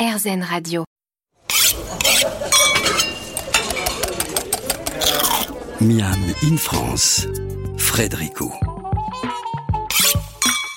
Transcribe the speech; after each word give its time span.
RZN 0.00 0.42
Radio. 0.42 0.84
Miam 5.82 6.16
in 6.42 6.56
France, 6.56 7.26
Frédérico. 7.76 8.50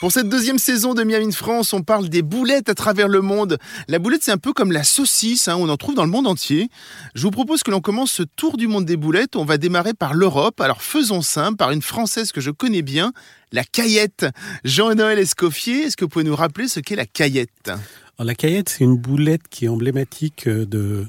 Pour 0.02 0.12
cette 0.12 0.28
deuxième 0.28 0.58
saison 0.58 0.94
de 0.94 1.04
Miami 1.06 1.32
France, 1.32 1.72
on 1.72 1.84
parle 1.84 2.10
des 2.10 2.22
boulettes 2.22 2.68
à 2.68 2.76
travers 2.76 3.08
le 3.08 3.22
monde. 3.22 3.58
La 3.88 4.00
boulette, 4.00 4.24
c'est 4.26 4.34
un 4.34 4.38
peu 4.38 4.52
comme 4.52 4.74
la 4.74 4.84
saucisse, 4.84 5.48
hein, 5.48 5.56
on 5.58 5.70
en 5.70 5.78
trouve 5.78 5.96
dans 5.96 6.04
le 6.04 6.12
monde 6.12 6.28
entier. 6.28 6.68
Je 7.16 7.22
vous 7.22 7.32
propose 7.32 7.64
que 7.64 7.72
l'on 7.72 7.80
commence 7.80 8.12
ce 8.12 8.24
tour 8.24 8.58
du 8.58 8.68
monde 8.68 8.84
des 8.84 8.98
boulettes. 8.98 9.38
On 9.38 9.46
va 9.46 9.58
démarrer 9.58 9.94
par 9.94 10.14
l'Europe. 10.14 10.60
Alors 10.60 10.82
faisons 10.82 11.22
simple, 11.22 11.56
par 11.56 11.72
une 11.72 11.82
Française 11.82 12.34
que 12.34 12.42
je 12.42 12.52
connais 12.52 12.82
bien, 12.82 13.14
la 13.54 13.64
caillette. 13.64 14.26
Jean-Noël 14.66 15.18
Escoffier, 15.18 15.84
est-ce 15.84 15.96
que 15.96 16.04
vous 16.04 16.10
pouvez 16.10 16.26
nous 16.26 16.36
rappeler 16.36 16.68
ce 16.68 16.82
qu'est 16.82 16.98
la 16.98 17.06
caillette? 17.06 17.72
La 18.20 18.36
caillette, 18.36 18.70
c'est 18.70 18.84
une 18.84 18.98
boulette 18.98 19.48
qui 19.50 19.66
est 19.66 19.70
emblématique 19.70 20.48
euh, 20.48 20.66
de 20.66 21.06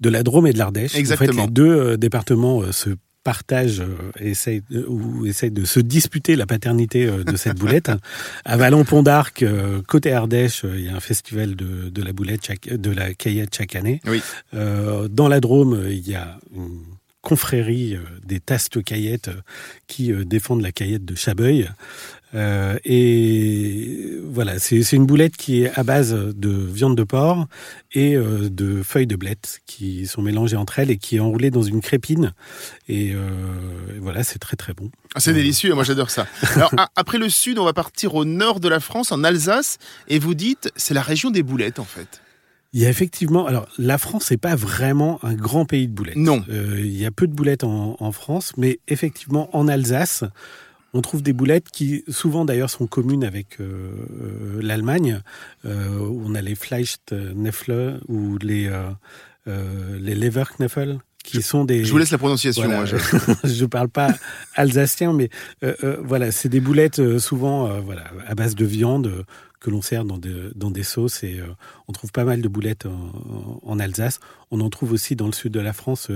de 0.00 0.08
la 0.08 0.22
Drôme 0.22 0.46
et 0.46 0.52
de 0.52 0.58
l'Ardèche. 0.58 0.94
Exactement. 0.94 1.30
En 1.30 1.34
fait, 1.34 1.46
les 1.46 1.52
deux 1.52 1.70
euh, 1.70 1.96
départements 1.96 2.62
euh, 2.62 2.72
se 2.72 2.90
partage 3.22 3.82
essaye 4.18 4.62
ou 4.88 5.26
essaye 5.26 5.50
de 5.50 5.66
se 5.66 5.78
disputer 5.78 6.36
la 6.36 6.46
paternité 6.46 7.06
de 7.06 7.36
cette 7.36 7.58
boulette. 7.58 7.92
à 8.46 8.56
Vallon-Pont 8.56 9.02
d'Arc, 9.02 9.44
côté 9.86 10.14
Ardèche, 10.14 10.64
il 10.64 10.86
y 10.86 10.88
a 10.88 10.96
un 10.96 11.00
festival 11.00 11.54
de, 11.54 11.90
de 11.90 12.02
la 12.02 12.14
boulette, 12.14 12.46
chaque, 12.46 12.68
de 12.72 12.90
la 12.90 13.12
caillette 13.12 13.54
chaque 13.54 13.76
année. 13.76 14.00
Oui. 14.06 14.22
Euh, 14.54 15.06
dans 15.08 15.28
la 15.28 15.40
Drôme, 15.40 15.84
il 15.90 16.08
y 16.08 16.14
a 16.14 16.38
une 16.56 16.80
confrérie 17.20 17.98
des 18.24 18.40
tastes 18.40 18.82
caillettes 18.82 19.30
qui 19.86 20.14
défendent 20.24 20.62
la 20.62 20.72
caillette 20.72 21.04
de 21.04 21.14
Chabeuil. 21.14 21.68
Euh, 22.34 22.78
et 22.84 24.18
voilà, 24.24 24.58
c'est 24.58 24.92
une 24.92 25.06
boulette 25.06 25.36
qui 25.36 25.64
est 25.64 25.78
à 25.78 25.82
base 25.82 26.12
de 26.12 26.50
viande 26.50 26.96
de 26.96 27.02
porc 27.02 27.46
et 27.92 28.14
euh, 28.14 28.48
de 28.48 28.82
feuilles 28.82 29.06
de 29.06 29.16
blette 29.16 29.60
qui 29.66 30.06
sont 30.06 30.22
mélangées 30.22 30.56
entre 30.56 30.78
elles 30.78 30.90
et 30.90 30.98
qui 30.98 31.16
est 31.16 31.20
enroulée 31.20 31.50
dans 31.50 31.62
une 31.62 31.80
crépine. 31.80 32.32
Et, 32.88 33.12
euh, 33.14 33.18
voilà, 34.00 34.22
c'est 34.22 34.38
très 34.38 34.56
très 34.56 34.72
bon. 34.72 34.90
Ah, 35.14 35.20
c'est 35.20 35.32
délicieux, 35.32 35.74
moi 35.74 35.84
j'adore 35.84 36.10
ça. 36.10 36.26
Alors 36.54 36.72
après 36.94 37.18
le 37.18 37.28
sud, 37.28 37.58
on 37.58 37.64
va 37.64 37.72
partir 37.72 38.14
au 38.14 38.24
nord 38.24 38.60
de 38.60 38.68
la 38.68 38.80
France, 38.80 39.10
en 39.12 39.24
Alsace, 39.24 39.78
et 40.08 40.18
vous 40.18 40.34
dites 40.34 40.70
c'est 40.76 40.94
la 40.94 41.02
région 41.02 41.30
des 41.30 41.42
boulettes 41.42 41.80
en 41.80 41.84
fait. 41.84 42.20
Il 42.72 42.80
y 42.80 42.86
a 42.86 42.88
effectivement, 42.88 43.46
alors 43.46 43.66
la 43.78 43.98
France 43.98 44.30
n'est 44.30 44.36
pas 44.36 44.54
vraiment 44.54 45.18
un 45.24 45.34
grand 45.34 45.64
pays 45.64 45.88
de 45.88 45.92
boulettes. 45.92 46.14
Non. 46.14 46.44
Euh, 46.48 46.76
il 46.78 46.96
y 46.96 47.04
a 47.04 47.10
peu 47.10 47.26
de 47.26 47.34
boulettes 47.34 47.64
en, 47.64 47.96
en 47.98 48.12
France, 48.12 48.52
mais 48.56 48.78
effectivement 48.86 49.54
en 49.56 49.66
Alsace, 49.66 50.22
on 50.92 51.00
trouve 51.02 51.22
des 51.22 51.32
boulettes 51.32 51.68
qui 51.70 52.04
souvent 52.08 52.44
d'ailleurs 52.44 52.70
sont 52.70 52.86
communes 52.86 53.24
avec 53.24 53.60
euh, 53.60 53.90
euh, 54.20 54.60
l'Allemagne. 54.62 55.22
Euh, 55.64 55.98
où 55.98 56.22
on 56.24 56.34
a 56.34 56.40
les 56.42 56.54
Fleischknöffel 56.54 58.00
ou 58.08 58.38
les 58.38 58.70
euh, 59.48 59.98
les 59.98 60.14
Leverknöffel 60.14 60.98
qui 61.24 61.38
je, 61.38 61.42
sont 61.42 61.64
des. 61.64 61.84
Je 61.84 61.90
vous 61.90 61.98
laisse 61.98 62.10
la 62.10 62.18
prononciation. 62.18 62.62
Voilà, 62.62 62.78
moi, 62.78 62.84
je... 62.84 63.48
je 63.48 63.64
parle 63.64 63.88
pas 63.88 64.14
alsacien, 64.54 65.14
mais 65.14 65.30
euh, 65.64 65.74
euh, 65.82 65.96
voilà, 66.04 66.30
c'est 66.30 66.50
des 66.50 66.60
boulettes 66.60 67.18
souvent 67.18 67.80
voilà 67.80 68.04
à 68.26 68.34
base 68.34 68.54
de 68.54 68.66
viande 68.66 69.24
que 69.60 69.70
l'on 69.70 69.82
sert 69.82 70.04
dans, 70.04 70.16
de, 70.16 70.52
dans 70.56 70.70
des 70.70 70.82
sauces 70.82 71.22
et 71.22 71.40
on 71.86 71.92
trouve 71.92 72.12
pas 72.12 72.24
mal 72.24 72.40
de 72.40 72.48
boulettes 72.48 72.86
en, 72.86 73.60
en, 73.62 73.78
Alsace. 73.78 74.20
On 74.50 74.60
en 74.60 74.70
trouve 74.70 74.92
aussi 74.92 75.16
dans 75.16 75.26
le 75.26 75.32
sud 75.32 75.52
de 75.52 75.60
la 75.60 75.74
France 75.74 76.10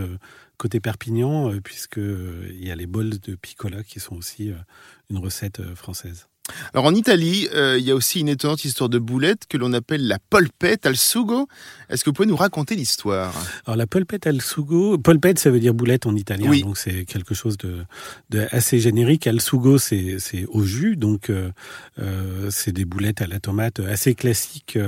côté 0.56 0.80
Perpignan, 0.80 1.50
euh, 1.52 1.60
puisqu'il 1.60 2.64
y 2.64 2.70
a 2.70 2.76
les 2.76 2.86
bols 2.86 3.18
de 3.20 3.34
piccola 3.34 3.82
qui 3.82 4.00
sont 4.00 4.16
aussi 4.16 4.52
une 5.10 5.18
recette 5.18 5.62
française. 5.74 6.28
Alors 6.74 6.84
en 6.84 6.94
Italie, 6.94 7.48
euh, 7.54 7.78
il 7.78 7.84
y 7.84 7.90
a 7.90 7.94
aussi 7.94 8.20
une 8.20 8.28
étonnante 8.28 8.64
histoire 8.64 8.90
de 8.90 8.98
boulette 8.98 9.46
que 9.48 9.56
l'on 9.56 9.72
appelle 9.72 10.06
la 10.06 10.18
polpette 10.18 10.84
al 10.84 10.96
sugo. 10.96 11.48
Est-ce 11.88 12.04
que 12.04 12.10
vous 12.10 12.14
pouvez 12.14 12.28
nous 12.28 12.36
raconter 12.36 12.76
l'histoire? 12.76 13.34
Alors 13.64 13.76
la 13.76 13.86
polpette 13.86 14.26
al 14.26 14.42
sugo, 14.42 14.98
polpette 14.98 15.38
ça 15.38 15.50
veut 15.50 15.60
dire 15.60 15.72
boulette 15.72 16.06
en 16.06 16.14
italien, 16.14 16.50
oui. 16.50 16.62
donc 16.62 16.76
c'est 16.76 17.06
quelque 17.06 17.34
chose 17.34 17.56
de, 17.56 17.84
de, 18.28 18.46
assez 18.50 18.78
générique. 18.78 19.26
Al 19.26 19.40
sugo 19.40 19.78
c'est 19.78 20.18
au 20.48 20.62
jus, 20.64 20.96
donc 20.96 21.30
euh, 21.30 21.50
euh, 21.98 22.48
c'est 22.50 22.72
des 22.72 22.84
boulettes 22.84 23.22
à 23.22 23.26
la 23.26 23.40
tomate 23.40 23.80
assez 23.80 24.14
classiques 24.14 24.78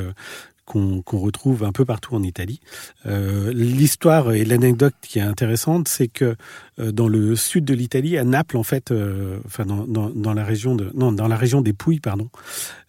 qu'on 0.67 1.01
qu 1.01 1.17
retrouve 1.17 1.65
un 1.65 1.73
peu 1.73 1.87
partout 1.87 2.15
en 2.15 2.23
Italie. 2.23 2.61
Euh, 3.07 3.53
L'histoire 3.55 4.33
et 4.33 4.45
l'anecdote 4.45 4.95
qui 5.01 5.19
est 5.19 5.23
intéressante, 5.23 5.89
c'est 5.89 6.09
que 6.09 6.37
euh, 6.79 6.93
dans 6.93 7.09
le 7.09 7.35
sud 7.37 7.65
de 7.65 7.73
l'Italie, 7.73 8.19
à 8.19 8.25
Naples, 8.25 8.59
en 8.59 8.65
fait, 8.65 8.91
euh, 8.91 9.39
enfin 9.47 9.65
dans, 9.65 9.87
dans, 9.87 10.35
la 10.35 10.45
région 10.45 10.75
de 10.75 10.91
non 10.95 11.13
dans 11.13 11.29
la 11.29 11.37
région 11.37 11.63
des 11.63 11.73
Pouilles, 11.73 12.01
pardon, 12.01 12.29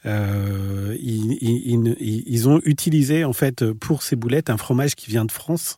ils, 0.04 1.30
ont 2.48 2.60
utilisé 2.66 3.24
en 3.24 3.34
fait 3.34 3.72
pour 3.74 4.02
ces 4.04 4.16
boulettes 4.16 4.50
un 4.50 4.58
fromage 4.58 4.96
qui 4.96 5.09
vient 5.09 5.26
de 5.26 5.32
France. 5.32 5.78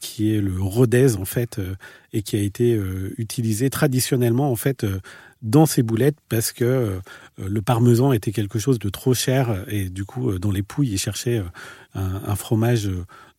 Qui 0.00 0.34
est 0.34 0.40
le 0.40 0.60
Rodez 0.60 1.14
en 1.14 1.24
fait 1.24 1.60
et 2.12 2.22
qui 2.22 2.34
a 2.34 2.40
été 2.40 2.76
utilisé 3.16 3.70
traditionnellement 3.70 4.50
en 4.50 4.56
fait 4.56 4.84
dans 5.42 5.66
ces 5.66 5.82
boulettes 5.82 6.18
parce 6.28 6.52
que 6.52 7.00
le 7.38 7.62
parmesan 7.62 8.12
était 8.12 8.32
quelque 8.32 8.58
chose 8.58 8.78
de 8.78 8.88
trop 8.90 9.14
cher 9.14 9.64
et 9.68 9.88
du 9.88 10.04
coup 10.04 10.38
dans 10.38 10.50
les 10.50 10.62
pouilles 10.62 10.92
ils 10.92 10.98
cherchaient 10.98 11.42
un, 11.94 12.22
un 12.26 12.36
fromage 12.36 12.90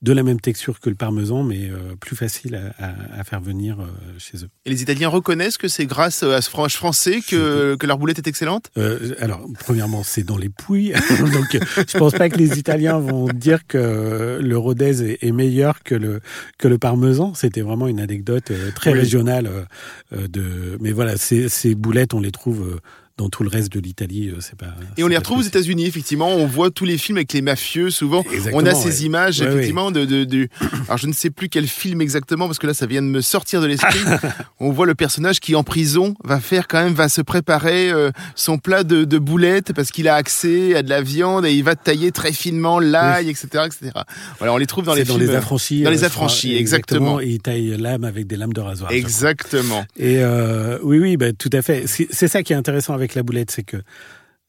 de 0.01 0.13
la 0.13 0.23
même 0.23 0.39
texture 0.39 0.79
que 0.79 0.89
le 0.89 0.95
parmesan, 0.95 1.43
mais 1.43 1.69
euh, 1.69 1.95
plus 1.99 2.15
facile 2.15 2.55
à, 2.79 2.85
à, 2.85 3.19
à 3.19 3.23
faire 3.23 3.39
venir 3.39 3.79
euh, 3.79 3.85
chez 4.17 4.43
eux. 4.43 4.49
Et 4.65 4.71
les 4.71 4.81
Italiens 4.81 5.09
reconnaissent 5.09 5.57
que 5.57 5.67
c'est 5.67 5.85
grâce 5.85 6.23
à 6.23 6.41
ce 6.41 6.49
fromage 6.49 6.75
français 6.75 7.21
que, 7.21 7.75
que 7.75 7.85
leur 7.85 7.99
boulette 7.99 8.17
est 8.17 8.27
excellente? 8.27 8.71
Euh, 8.77 9.13
Alors, 9.19 9.45
premièrement, 9.59 10.03
c'est 10.03 10.23
dans 10.23 10.37
les 10.37 10.49
pouilles, 10.49 10.93
donc 11.33 11.59
je 11.87 11.97
pense 11.97 12.13
pas 12.13 12.29
que 12.29 12.37
les 12.37 12.57
Italiens 12.57 12.97
vont 12.97 13.27
dire 13.27 13.67
que 13.67 14.39
le 14.41 14.57
Rodez 14.57 15.03
est, 15.03 15.23
est 15.23 15.31
meilleur 15.31 15.83
que 15.83 15.93
le 15.93 16.21
que 16.57 16.67
le 16.67 16.79
parmesan. 16.79 17.33
C'était 17.35 17.61
vraiment 17.61 17.87
une 17.87 17.99
anecdote 17.99 18.49
euh, 18.49 18.71
très 18.71 18.93
oui. 18.93 18.99
régionale 18.99 19.49
de. 20.11 20.77
Mais 20.79 20.91
voilà, 20.91 21.17
ces, 21.17 21.47
ces 21.47 21.75
boulettes, 21.75 22.13
on 22.13 22.19
les 22.19 22.31
trouve 22.31 22.79
dans 23.21 23.29
tout 23.29 23.43
le 23.43 23.49
reste 23.49 23.71
de 23.71 23.79
l'Italie, 23.79 24.31
c'est 24.39 24.57
pas. 24.57 24.73
Et 24.97 25.03
on 25.03 25.07
les 25.07 25.17
retrouve 25.17 25.39
aux 25.39 25.43
États-Unis, 25.43 25.85
effectivement. 25.85 26.29
On 26.29 26.47
voit 26.47 26.71
tous 26.71 26.85
les 26.85 26.97
films 26.97 27.17
avec 27.17 27.33
les 27.33 27.41
mafieux, 27.41 27.91
souvent. 27.91 28.23
Exactement, 28.31 28.57
on 28.57 28.65
a 28.65 28.73
ces 28.73 29.05
images, 29.05 29.41
ouais, 29.41 29.47
effectivement, 29.47 29.87
ouais. 29.87 29.91
De, 29.93 30.05
de, 30.05 30.23
de, 30.23 30.47
Alors, 30.87 30.97
je 30.97 31.07
ne 31.07 31.13
sais 31.13 31.29
plus 31.29 31.47
quel 31.47 31.67
film 31.67 32.01
exactement, 32.01 32.47
parce 32.47 32.57
que 32.57 32.65
là, 32.65 32.73
ça 32.73 32.87
vient 32.87 33.01
de 33.01 33.07
me 33.07 33.21
sortir 33.21 33.61
de 33.61 33.67
l'esprit. 33.67 33.99
on 34.59 34.71
voit 34.71 34.87
le 34.87 34.95
personnage 34.95 35.39
qui, 35.39 35.55
en 35.55 35.63
prison, 35.63 36.15
va 36.23 36.39
faire 36.39 36.67
quand 36.67 36.83
même, 36.83 36.93
va 36.93 37.09
se 37.09 37.21
préparer 37.21 37.91
euh, 37.91 38.09
son 38.35 38.57
plat 38.57 38.83
de, 38.83 39.03
de 39.03 39.17
boulettes, 39.19 39.73
parce 39.73 39.91
qu'il 39.91 40.07
a 40.07 40.15
accès 40.15 40.75
à 40.75 40.81
de 40.81 40.89
la 40.89 41.03
viande 41.03 41.45
et 41.45 41.53
il 41.53 41.63
va 41.63 41.75
tailler 41.75 42.11
très 42.11 42.31
finement 42.31 42.79
l'ail, 42.79 43.25
oui. 43.25 43.31
etc., 43.31 43.65
etc. 43.67 43.91
Voilà, 44.39 44.53
on 44.53 44.57
les 44.57 44.65
trouve 44.65 44.85
dans 44.85 44.95
les 44.95 45.03
dans 45.03 45.15
films. 45.15 45.27
les 45.27 45.35
affranchis. 45.35 45.83
Dans 45.83 45.91
les 45.91 46.03
affranchis, 46.03 46.55
exactement. 46.55 47.19
exactement. 47.19 47.21
Et 47.21 47.35
il 47.35 47.39
taille 47.39 47.77
l'âme 47.77 48.03
avec 48.03 48.25
des 48.25 48.35
lames 48.35 48.53
de 48.53 48.61
rasoir. 48.61 48.91
Exactement. 48.91 49.85
Et 49.97 50.17
euh, 50.23 50.79
oui, 50.81 50.97
oui, 50.99 51.17
bah, 51.17 51.33
tout 51.33 51.51
à 51.53 51.61
fait. 51.61 51.85
C'est 51.85 52.27
ça 52.27 52.41
qui 52.41 52.53
est 52.53 52.55
intéressant 52.55 52.93
avec 52.93 53.10
la 53.15 53.23
boulette, 53.23 53.51
c'est 53.51 53.63
que 53.63 53.77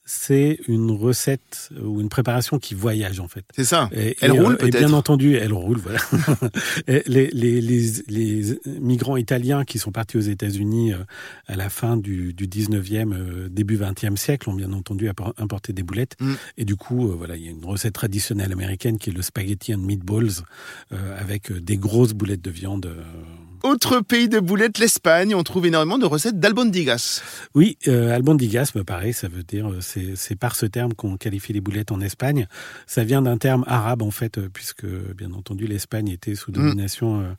c'est 0.05 0.59
une 0.67 0.91
recette 0.91 1.71
ou 1.81 2.01
une 2.01 2.09
préparation 2.09 2.59
qui 2.59 2.75
voyage 2.75 3.21
en 3.21 3.29
fait. 3.29 3.45
C'est 3.55 3.65
ça. 3.65 3.89
Et, 3.93 4.17
elle 4.21 4.35
et, 4.35 4.41
roule 4.41 4.55
euh, 4.55 4.57
peut-être. 4.57 4.79
Bien 4.79 4.93
entendu, 4.93 5.37
elle 5.37 5.53
roule. 5.53 5.79
Voilà. 5.79 6.01
les, 6.89 7.31
les, 7.31 7.61
les, 7.61 7.93
les, 8.09 8.59
migrants 8.81 9.17
italiens 9.17 9.65
qui 9.65 9.79
sont 9.79 9.93
partis 9.93 10.17
aux 10.17 10.23
États-Unis 10.23 10.93
à 11.47 11.55
la 11.55 11.71
fin 11.71 11.97
du, 11.97 12.35
du 12.35 12.49
19e, 12.49 13.15
euh, 13.15 13.49
début 13.49 13.79
20e 13.79 14.17
siècle 14.17 14.51
ont 14.51 14.55
bien 14.55 14.73
entendu 14.73 15.09
importé 15.39 15.73
des 15.73 15.85
boulettes. 15.85 16.17
Mm. 16.21 16.33
Et 16.59 16.65
du 16.65 16.75
coup, 16.75 17.09
euh, 17.09 17.15
voilà, 17.15 17.37
il 17.37 17.45
y 17.45 17.49
a 17.49 17.53
une 17.53 17.65
recette 17.65 17.95
traditionnelle 17.95 18.53
américaine 18.53 18.99
qui 18.99 19.11
est 19.11 19.13
le 19.15 19.23
spaghetti 19.23 19.73
and 19.73 19.79
meatballs 19.79 20.43
euh, 20.93 21.21
avec 21.21 21.53
des 21.53 21.77
grosses 21.77 22.13
boulettes 22.13 22.43
de 22.43 22.51
viande. 22.51 22.87
euh, 22.87 23.03
Autre 23.63 24.01
pays 24.01 24.29
de 24.29 24.41
boulettes, 24.41 24.79
l'Espagne, 24.79 25.37
on 25.37 25.45
trouve 25.45 25.67
énormément 25.67 25.99
de 25.99 26.05
recettes 26.05 26.41
d'albondigas. 26.41 27.23
Oui, 27.55 27.79
euh, 27.87 28.13
albondigas, 28.13 28.73
bah, 28.75 28.83
pareil, 28.85 29.13
ça 29.13 29.29
veut 29.29 29.45
dire, 29.45 29.71
c'est 29.81 30.37
par 30.37 30.57
ce 30.57 30.67
terme 30.67 30.95
qu'on 30.95 31.17
qualifie 31.17 31.53
les 31.53 31.61
boulettes 31.61 31.93
en 31.93 32.01
Espagne. 32.01 32.49
Ça 32.89 33.05
vient 33.05 33.23
d'un 33.23 33.39
terme 33.39 33.65
arabe, 33.69 34.03
en 34.03 34.11
fait, 34.11 34.41
puisque, 34.49 34.87
bien 34.87 35.33
entendu, 35.33 35.67
l'Espagne 35.67 36.09
était 36.09 36.35
sous 36.35 36.51
domination 36.51 37.19
mm. 37.19 37.37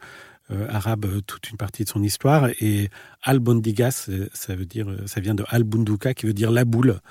euh, 0.51 0.67
arabe 0.69 1.05
toute 1.27 1.49
une 1.49 1.57
partie 1.57 1.83
de 1.83 1.89
son 1.89 2.01
histoire. 2.01 2.47
Et 2.61 2.89
albondigas, 3.21 4.09
ça 4.33 4.55
veut 4.55 4.65
dire, 4.65 4.87
ça 5.07 5.19
vient 5.19 5.35
de 5.35 5.43
albunduka, 5.49 6.13
qui 6.13 6.25
veut 6.25 6.33
dire 6.33 6.51
la 6.51 6.63
boule. 6.63 7.01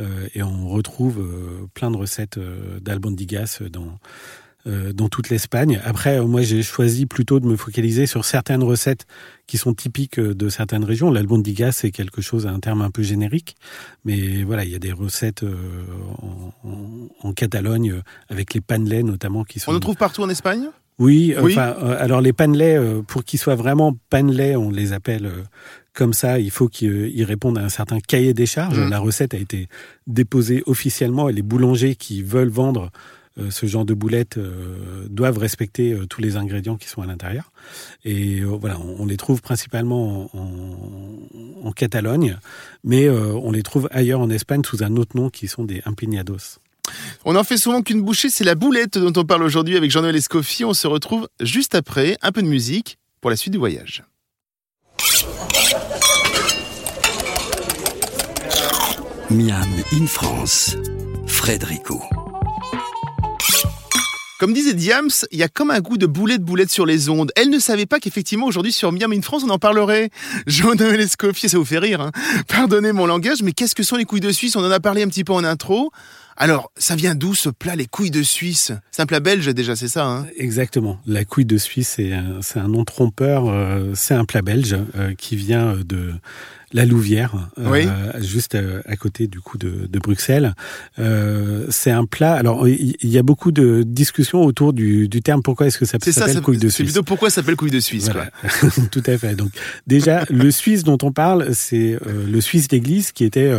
Euh, 0.00 0.28
et 0.34 0.42
on 0.42 0.68
retrouve 0.68 1.20
euh, 1.20 1.66
plein 1.74 1.90
de 1.90 1.98
recettes 1.98 2.38
d'albondigas 2.80 3.62
dans 3.70 3.84
euh, 3.84 4.51
dans 4.66 5.08
toute 5.08 5.28
l'Espagne. 5.28 5.80
Après, 5.84 6.18
euh, 6.18 6.24
moi, 6.24 6.42
j'ai 6.42 6.62
choisi 6.62 7.06
plutôt 7.06 7.40
de 7.40 7.46
me 7.46 7.56
focaliser 7.56 8.06
sur 8.06 8.24
certaines 8.24 8.62
recettes 8.62 9.06
qui 9.46 9.58
sont 9.58 9.74
typiques 9.74 10.18
euh, 10.18 10.34
de 10.34 10.48
certaines 10.48 10.84
régions. 10.84 11.10
L'albondiga, 11.10 11.72
c'est 11.72 11.90
quelque 11.90 12.22
chose, 12.22 12.46
un 12.46 12.60
terme 12.60 12.80
un 12.82 12.90
peu 12.90 13.02
générique, 13.02 13.56
mais 14.04 14.42
voilà, 14.44 14.64
il 14.64 14.70
y 14.70 14.74
a 14.74 14.78
des 14.78 14.92
recettes 14.92 15.42
euh, 15.42 15.54
en, 16.18 16.68
en, 16.68 17.08
en, 17.28 17.32
Catalogne 17.32 18.00
avec 18.28 18.54
les 18.54 18.60
panelets 18.60 19.02
notamment 19.02 19.44
qui 19.44 19.58
sont. 19.58 19.72
On 19.72 19.76
en 19.76 19.80
trouve 19.80 19.96
partout 19.96 20.22
en 20.22 20.28
Espagne? 20.28 20.68
Oui, 20.98 21.34
oui. 21.40 21.52
enfin, 21.52 21.74
euh, 21.82 21.96
alors 21.98 22.20
les 22.20 22.32
panelets, 22.32 22.78
pour 23.06 23.24
qu'ils 23.24 23.38
soient 23.38 23.54
vraiment 23.54 23.96
panelets, 24.10 24.56
on 24.56 24.70
les 24.70 24.92
appelle 24.92 25.30
comme 25.94 26.12
ça, 26.12 26.38
il 26.38 26.50
faut 26.50 26.68
qu'ils 26.68 27.24
répondent 27.24 27.58
à 27.58 27.62
un 27.62 27.68
certain 27.68 27.98
cahier 28.00 28.34
des 28.34 28.46
charges. 28.46 28.78
Mmh. 28.78 28.90
La 28.90 28.98
recette 28.98 29.34
a 29.34 29.38
été 29.38 29.68
déposée 30.06 30.62
officiellement 30.66 31.28
et 31.28 31.32
les 31.32 31.42
boulangers 31.42 31.94
qui 31.94 32.22
veulent 32.22 32.48
vendre 32.48 32.90
ce 33.50 33.66
genre 33.66 33.84
de 33.84 33.94
boulettes 33.94 34.38
doivent 35.08 35.38
respecter 35.38 35.96
tous 36.08 36.20
les 36.20 36.36
ingrédients 36.36 36.76
qui 36.76 36.88
sont 36.88 37.02
à 37.02 37.06
l'intérieur. 37.06 37.52
Et 38.04 38.42
voilà, 38.42 38.78
on, 38.78 39.06
les 39.06 39.16
trouve 39.16 39.40
principalement 39.42 40.30
en, 40.36 41.66
en 41.66 41.72
Catalogne, 41.72 42.38
mais 42.84 43.08
on 43.08 43.52
les 43.52 43.62
trouve 43.62 43.88
ailleurs 43.90 44.20
en 44.20 44.30
Espagne 44.30 44.62
sous 44.64 44.82
un 44.82 44.96
autre 44.96 45.16
nom 45.16 45.30
qui 45.30 45.48
sont 45.48 45.64
des 45.64 45.82
empinados. 45.86 46.58
On 47.24 47.36
en 47.36 47.44
fait 47.44 47.56
souvent 47.56 47.82
qu'une 47.82 48.02
bouchée, 48.02 48.30
c'est 48.30 48.44
la 48.44 48.54
boulette 48.54 48.98
dont 48.98 49.12
on 49.20 49.24
parle 49.24 49.42
aujourd'hui 49.42 49.76
avec 49.76 49.90
Jean-Noël 49.90 50.16
Escoffi. 50.16 50.64
On 50.64 50.74
se 50.74 50.86
retrouve 50.86 51.28
juste 51.40 51.74
après, 51.74 52.16
un 52.22 52.32
peu 52.32 52.42
de 52.42 52.48
musique 52.48 52.98
pour 53.20 53.30
la 53.30 53.36
suite 53.36 53.52
du 53.52 53.58
voyage. 53.58 54.04
Miam 59.30 59.64
in 59.92 60.06
France, 60.06 60.76
Frédérico. 61.26 62.02
Comme 64.42 64.54
disait 64.54 64.74
Diams, 64.74 65.08
il 65.30 65.38
y 65.38 65.44
a 65.44 65.48
comme 65.48 65.70
un 65.70 65.78
goût 65.78 65.96
de 65.96 66.06
boulette 66.06 66.42
boulette 66.42 66.72
sur 66.72 66.84
les 66.84 67.08
ondes. 67.08 67.30
Elle 67.36 67.48
ne 67.48 67.60
savait 67.60 67.86
pas 67.86 68.00
qu'effectivement 68.00 68.46
aujourd'hui 68.46 68.72
sur 68.72 68.90
Miam 68.90 69.12
in 69.12 69.22
France 69.22 69.44
on 69.44 69.50
en 69.50 69.60
parlerait. 69.60 70.10
Jean-Noël 70.48 70.98
Escoffier, 70.98 71.48
ça 71.48 71.58
vous 71.58 71.64
fait 71.64 71.78
rire. 71.78 72.00
Hein 72.00 72.10
Pardonnez 72.48 72.90
mon 72.90 73.06
langage, 73.06 73.40
mais 73.44 73.52
qu'est-ce 73.52 73.76
que 73.76 73.84
sont 73.84 73.94
les 73.94 74.04
couilles 74.04 74.18
de 74.18 74.32
Suisse? 74.32 74.56
On 74.56 74.64
en 74.64 74.70
a 74.72 74.80
parlé 74.80 75.04
un 75.04 75.06
petit 75.06 75.22
peu 75.22 75.32
en 75.32 75.44
intro. 75.44 75.92
Alors, 76.36 76.72
ça 76.76 76.96
vient 76.96 77.14
d'où 77.14 77.36
ce 77.36 77.50
plat, 77.50 77.76
les 77.76 77.86
couilles 77.86 78.10
de 78.10 78.24
Suisse? 78.24 78.72
C'est 78.90 79.02
un 79.02 79.06
plat 79.06 79.20
belge 79.20 79.46
déjà, 79.54 79.76
c'est 79.76 79.86
ça 79.86 80.06
hein? 80.06 80.26
Exactement. 80.36 80.98
La 81.06 81.24
couille 81.24 81.44
de 81.44 81.58
Suisse, 81.58 82.00
c'est 82.40 82.58
un, 82.58 82.68
nom 82.68 82.84
trompeur. 82.84 83.48
Euh, 83.48 83.92
c'est 83.94 84.14
un 84.14 84.24
plat 84.24 84.42
belge 84.42 84.76
euh, 84.96 85.14
qui 85.14 85.36
vient 85.36 85.76
de 85.84 86.14
la 86.72 86.86
Louvière, 86.86 87.34
euh, 87.58 87.86
juste 88.20 88.54
euh, 88.54 88.80
à, 88.86 88.96
côté 88.96 89.26
du 89.26 89.40
coup 89.40 89.58
de, 89.58 89.88
Bruxelles. 89.98 90.54
Euh, 90.98 91.66
c'est 91.70 91.90
un 91.90 92.06
plat. 92.06 92.34
Alors 92.34 92.66
il 92.66 92.96
y, 93.02 93.18
a 93.18 93.22
beaucoup 93.22 93.52
de 93.52 93.82
discussions 93.86 94.42
autour 94.42 94.72
du, 94.72 95.08
terme. 95.22 95.42
Pourquoi 95.42 95.66
est-ce 95.66 95.78
que 95.78 95.84
ça 95.84 95.98
s'appelle 96.00 96.40
couille 96.40 96.56
de 96.56 96.68
Suisse 96.68 96.76
C'est 96.76 96.84
plutôt 96.84 97.02
pourquoi 97.02 97.30
ça 97.30 97.36
s'appelle 97.36 97.56
couille 97.56 97.70
de 97.70 97.80
Suisse. 97.80 98.10
Tout 98.90 99.02
à 99.06 99.18
fait. 99.18 99.34
Donc 99.34 99.50
déjà 99.86 100.24
le 100.30 100.50
Suisse 100.50 100.82
dont 100.82 100.98
on 101.02 101.12
parle, 101.12 101.54
c'est 101.54 101.98
le 102.06 102.40
Suisse 102.40 102.68
d'église 102.68 103.12
qui 103.12 103.24
était 103.24 103.52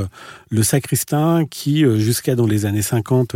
le 0.49 0.63
sacristain 0.63 1.45
qui 1.49 1.85
jusqu'à 1.99 2.35
dans 2.35 2.47
les 2.47 2.65
années 2.65 2.81
50 2.81 3.35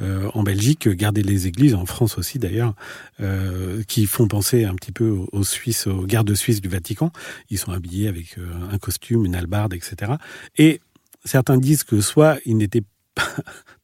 euh, 0.00 0.28
en 0.34 0.42
Belgique, 0.42 0.88
garder 0.88 1.22
les 1.22 1.46
églises, 1.46 1.74
en 1.74 1.86
France 1.86 2.18
aussi 2.18 2.38
d'ailleurs, 2.38 2.74
euh, 3.20 3.82
qui 3.86 4.06
font 4.06 4.26
penser 4.26 4.64
un 4.64 4.74
petit 4.74 4.92
peu 4.92 5.16
aux, 5.30 5.44
Suisses, 5.44 5.86
aux 5.86 6.04
gardes 6.04 6.34
suisses 6.34 6.60
du 6.60 6.68
Vatican. 6.68 7.12
Ils 7.50 7.58
sont 7.58 7.70
habillés 7.70 8.08
avec 8.08 8.38
euh, 8.38 8.46
un 8.72 8.78
costume, 8.78 9.24
une 9.24 9.36
albarde, 9.36 9.72
etc. 9.74 10.12
Et 10.58 10.80
certains 11.24 11.58
disent 11.58 11.84
que 11.84 12.00
soit 12.00 12.38
ils 12.44 12.56
n'étaient 12.56 12.84
pas 13.14 13.22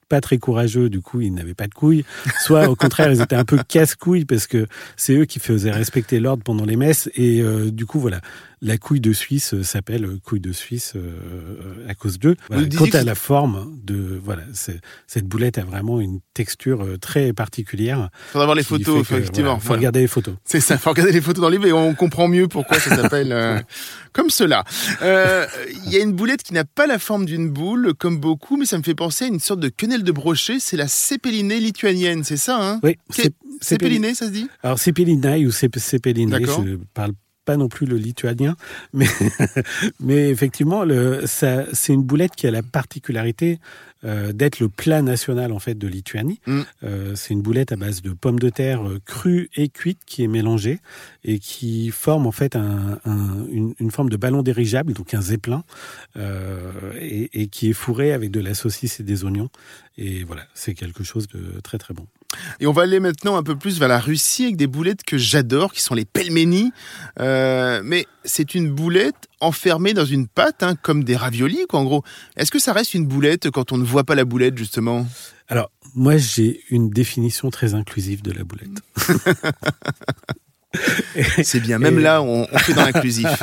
pas 0.09 0.21
très 0.21 0.39
courageux, 0.39 0.91
du 0.91 1.01
coup 1.01 1.21
ils 1.21 1.33
n'avaient 1.33 1.55
pas 1.55 1.69
de 1.69 1.75
couilles, 1.75 2.05
soit 2.41 2.69
au 2.69 2.75
contraire 2.75 3.13
ils 3.13 3.21
étaient 3.21 3.37
un 3.37 3.45
peu 3.45 3.59
casse-couilles 3.69 4.25
parce 4.25 4.49
que 4.49 4.67
c'est 4.97 5.15
eux 5.15 5.25
qui 5.25 5.39
faisaient 5.39 5.71
respecter 5.71 6.19
l'ordre 6.19 6.43
pendant 6.43 6.65
les 6.65 6.75
messes 6.75 7.09
et 7.15 7.41
du 7.71 7.87
coup 7.87 8.01
voilà 8.01 8.21
la 8.63 8.79
couille 8.79 9.01
de 9.01 9.13
Suisse 9.13 9.55
euh, 9.55 9.63
s'appelle 9.63 10.07
couille 10.23 10.41
de 10.41 10.53
Suisse 10.53 10.93
euh, 10.97 11.87
à 11.89 11.95
cause 11.95 12.19
d'eux. 12.19 12.37
Quant 12.49 12.87
à 12.93 13.03
la 13.05 13.15
forme 13.15 13.79
de 13.83 14.21
voilà, 14.23 14.43
cette 14.53 15.27
boulette 15.27 15.59
a 15.59 15.65
vraiment 15.65 16.01
une 16.01 16.21
texture 16.35 16.83
euh, 16.83 16.99
très 16.99 17.33
particulière. 17.33 18.11
Il 18.29 18.33
Faudra 18.33 18.47
voir 18.47 18.57
les 18.57 18.63
photos, 18.63 19.01
effectivement. 19.01 19.59
faut 19.59 19.73
regarder 19.73 20.01
les 20.01 20.07
photos. 20.07 20.35
C'est 20.45 20.61
ça, 20.61 20.77
faut 20.77 20.91
regarder 20.91 21.13
les 21.13 21.21
photos 21.21 21.41
dans 21.41 21.49
le 21.49 21.57
livre 21.57 21.67
et 21.67 21.73
on 21.73 21.95
comprend 21.95 22.29
mieux 22.29 22.49
pourquoi 22.49 22.79
ça 22.79 22.95
s'appelle 22.97 23.65
comme 24.13 24.31
cela. 24.31 24.65
Il 25.01 25.91
y 25.93 25.97
a 25.97 26.01
une 26.01 26.13
boulette 26.13 26.43
qui 26.43 26.53
n'a 26.53 26.65
pas 26.65 26.87
la 26.87 26.99
forme 26.99 27.25
d'une 27.25 27.49
boule, 27.49 27.95
comme 27.95 28.19
beaucoup, 28.19 28.57
mais 28.57 28.67
ça 28.67 28.77
me 28.79 28.83
fait 28.83 28.95
penser 28.95 29.25
à 29.25 29.29
une 29.29 29.41
sorte 29.41 29.61
de 29.61 29.69
quenelle 29.69 30.03
de 30.03 30.13
brochet. 30.13 30.59
C'est 30.61 30.77
la 30.77 30.89
cépélinée 30.89 31.61
lituanienne, 31.61 32.25
c'est 32.25 32.37
ça, 32.37 32.59
hein? 32.61 32.81
Oui. 32.83 32.97
Cépélinée, 33.61 34.15
ça 34.15 34.27
se 34.27 34.33
dit? 34.33 34.49
Alors 34.63 34.79
cépélinée 34.79 35.47
ou 35.47 35.51
cépélinée, 35.51 36.45
je 36.45 36.77
parle 36.95 37.13
non 37.57 37.69
plus 37.69 37.87
le 37.87 37.97
lituanien, 37.97 38.57
mais, 38.93 39.07
mais 40.01 40.31
effectivement, 40.31 40.85
c'est 41.25 41.93
une 41.93 42.03
boulette 42.03 42.35
qui 42.37 42.47
a 42.47 42.51
la 42.51 42.63
particularité 42.63 43.59
euh, 44.05 44.33
d'être 44.33 44.61
le 44.61 44.69
plat 44.69 45.03
national 45.03 45.53
en 45.53 45.59
fait 45.59 45.75
de 45.75 45.87
Lituanie. 45.87 46.41
Mm. 46.47 46.61
Euh, 46.85 47.15
c'est 47.15 47.35
une 47.35 47.43
boulette 47.43 47.73
à 47.73 47.77
base 47.77 48.01
de 48.01 48.13
pommes 48.13 48.39
de 48.39 48.49
terre 48.49 48.89
euh, 48.89 48.99
crues 49.05 49.51
et 49.57 49.69
cuites 49.69 50.01
qui 50.07 50.25
est 50.25 50.29
mélangée 50.29 50.81
et 51.25 51.39
qui 51.39 51.91
forme 51.91 52.27
en 52.27 52.33
fait 52.33 52.57
une, 52.57 53.91
forme 53.91 54.09
de 54.09 54.17
ballon 54.17 54.43
dirigeable, 54.43 54.95
donc 54.95 55.13
un 55.13 55.21
zeppelin, 55.21 55.65
et, 56.17 57.43
et, 57.43 57.49
qui 57.49 57.71
est 57.71 57.75
fourré 57.75 58.13
avec 58.13 58.31
de 58.31 58.41
la 58.41 58.55
saucisse 58.55 59.01
et 59.01 59.03
des 59.03 59.25
oignons. 59.25 59.51
Et 59.99 60.25
voilà, 60.25 60.43
c'est 60.55 60.75
quelque 60.75 61.05
chose 61.05 61.29
de 61.29 61.61
très 61.61 61.77
très 61.77 61.93
bon. 61.93 62.07
Et 62.61 62.67
on 62.67 62.73
va 62.73 62.83
aller 62.83 63.01
maintenant 63.01 63.37
un 63.37 63.43
peu 63.43 63.57
plus 63.57 63.79
vers 63.79 63.89
la 63.89 63.99
Russie 63.99 64.45
avec 64.45 64.57
des 64.57 64.67
boulettes 64.67 65.03
que 65.03 65.19
j'adore, 65.19 65.73
qui 65.73 65.83
sont 65.83 65.95
les 65.95 66.05
pelmeni. 66.05 66.73
Euh, 67.19 67.83
mais 67.85 68.07
c'est 68.25 68.55
une 68.55 68.71
boulette 68.71 69.29
enfermée 69.41 69.95
dans 69.95 70.05
une 70.05 70.27
pâte, 70.27 70.63
hein, 70.63 70.75
comme 70.81 71.05
des 71.05 71.17
raviolis, 71.17 71.67
quoi, 71.69 71.81
en 71.81 71.85
gros. 71.85 72.05
Est-ce 72.37 72.51
que 72.51 72.59
ça 72.59 72.73
reste 72.73 72.95
une 72.95 73.07
boulette 73.07 73.51
quand 73.51 73.73
on 73.73 73.79
ne 73.79 73.85
voit 73.85 74.05
pas 74.05 74.15
la 74.15 74.25
boulette, 74.25 74.59
justement? 74.59 75.07
Alors, 75.49 75.71
moi, 75.95 76.17
j'ai 76.17 76.63
une 76.71 76.91
définition 76.91 77.51
très 77.51 77.75
inclusive 77.75 78.23
de 78.23 78.33
la 78.33 78.45
boulette. 78.45 78.83
c'est 81.43 81.61
bien, 81.61 81.79
même 81.79 81.99
là, 81.99 82.23
on, 82.23 82.47
on 82.51 82.59
fait 82.59 82.75
dans 82.75 82.85
l'inclusif. 82.85 83.29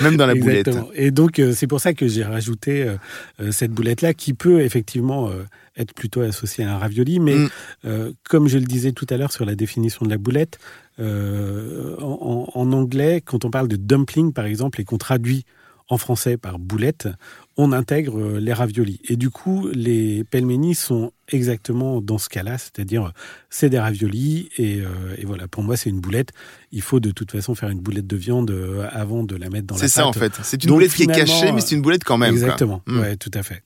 Même 0.00 0.16
dans 0.16 0.26
la 0.26 0.34
boulette. 0.34 0.70
Et 0.94 1.10
donc, 1.10 1.38
euh, 1.38 1.52
c'est 1.54 1.66
pour 1.66 1.80
ça 1.80 1.94
que 1.94 2.08
j'ai 2.08 2.24
rajouté 2.24 2.82
euh, 2.82 2.96
euh, 3.40 3.52
cette 3.52 3.70
boulette-là 3.70 4.14
qui 4.14 4.34
peut 4.34 4.60
effectivement 4.60 5.30
être 5.76 5.92
plutôt 5.94 6.20
associée 6.20 6.64
à 6.64 6.74
un 6.74 6.78
ravioli. 6.78 7.20
Mais 7.20 7.36
mm. 7.36 8.12
comme 8.24 8.48
je 8.48 8.58
le 8.58 8.64
disais 8.64 8.92
tout 8.92 9.06
à 9.10 9.16
l'heure 9.16 9.32
sur 9.32 9.44
la 9.44 9.54
définition 9.54 10.04
de 10.04 10.10
la 10.10 10.18
boulette, 10.18 10.58
en, 10.98 12.50
en, 12.54 12.72
anglais, 12.72 13.20
quand 13.20 13.44
on 13.44 13.50
parle 13.50 13.68
de 13.68 13.76
dumpling, 13.76 14.32
par 14.32 14.46
exemple, 14.46 14.80
et 14.80 14.84
qu'on 14.84 14.98
traduit 14.98 15.44
en 15.88 15.98
français 15.98 16.36
par 16.36 16.58
boulette, 16.58 17.08
on 17.56 17.72
intègre 17.72 18.18
euh, 18.18 18.40
les 18.40 18.52
raviolis. 18.52 19.00
Et 19.08 19.16
du 19.16 19.30
coup, 19.30 19.68
les 19.72 20.24
pelmeni 20.24 20.74
sont 20.74 21.12
exactement 21.28 22.00
dans 22.00 22.18
ce 22.18 22.28
cas-là, 22.28 22.58
c'est-à-dire 22.58 23.12
c'est 23.50 23.68
des 23.68 23.78
raviolis 23.78 24.48
et, 24.56 24.80
euh, 24.80 25.14
et, 25.18 25.26
voilà, 25.26 25.46
pour 25.46 25.62
moi 25.62 25.76
c'est 25.76 25.90
une 25.90 26.00
boulette. 26.00 26.30
Il 26.72 26.82
faut 26.82 27.00
de 27.00 27.10
toute 27.10 27.30
façon 27.30 27.54
faire 27.54 27.68
une 27.68 27.80
boulette 27.80 28.06
de 28.06 28.16
viande 28.16 28.50
euh, 28.50 28.86
avant 28.90 29.24
de 29.24 29.36
la 29.36 29.50
mettre 29.50 29.66
dans 29.66 29.74
la 29.74 29.80
pâte. 29.80 29.90
C'est 29.90 29.94
ça 29.94 30.06
en 30.06 30.12
fait, 30.12 30.32
c'est 30.42 30.64
une 30.64 30.70
boulette 30.70 30.92
qui 30.92 31.04
est 31.04 31.06
cachée 31.06 31.52
mais 31.52 31.60
c'est 31.60 31.74
une 31.74 31.82
boulette 31.82 32.04
quand 32.04 32.18
même. 32.18 32.32
Exactement, 32.32 32.82
mm. 32.86 32.98
ouais, 33.00 33.16
tout 33.16 33.30
à 33.34 33.42
fait. 33.42 33.62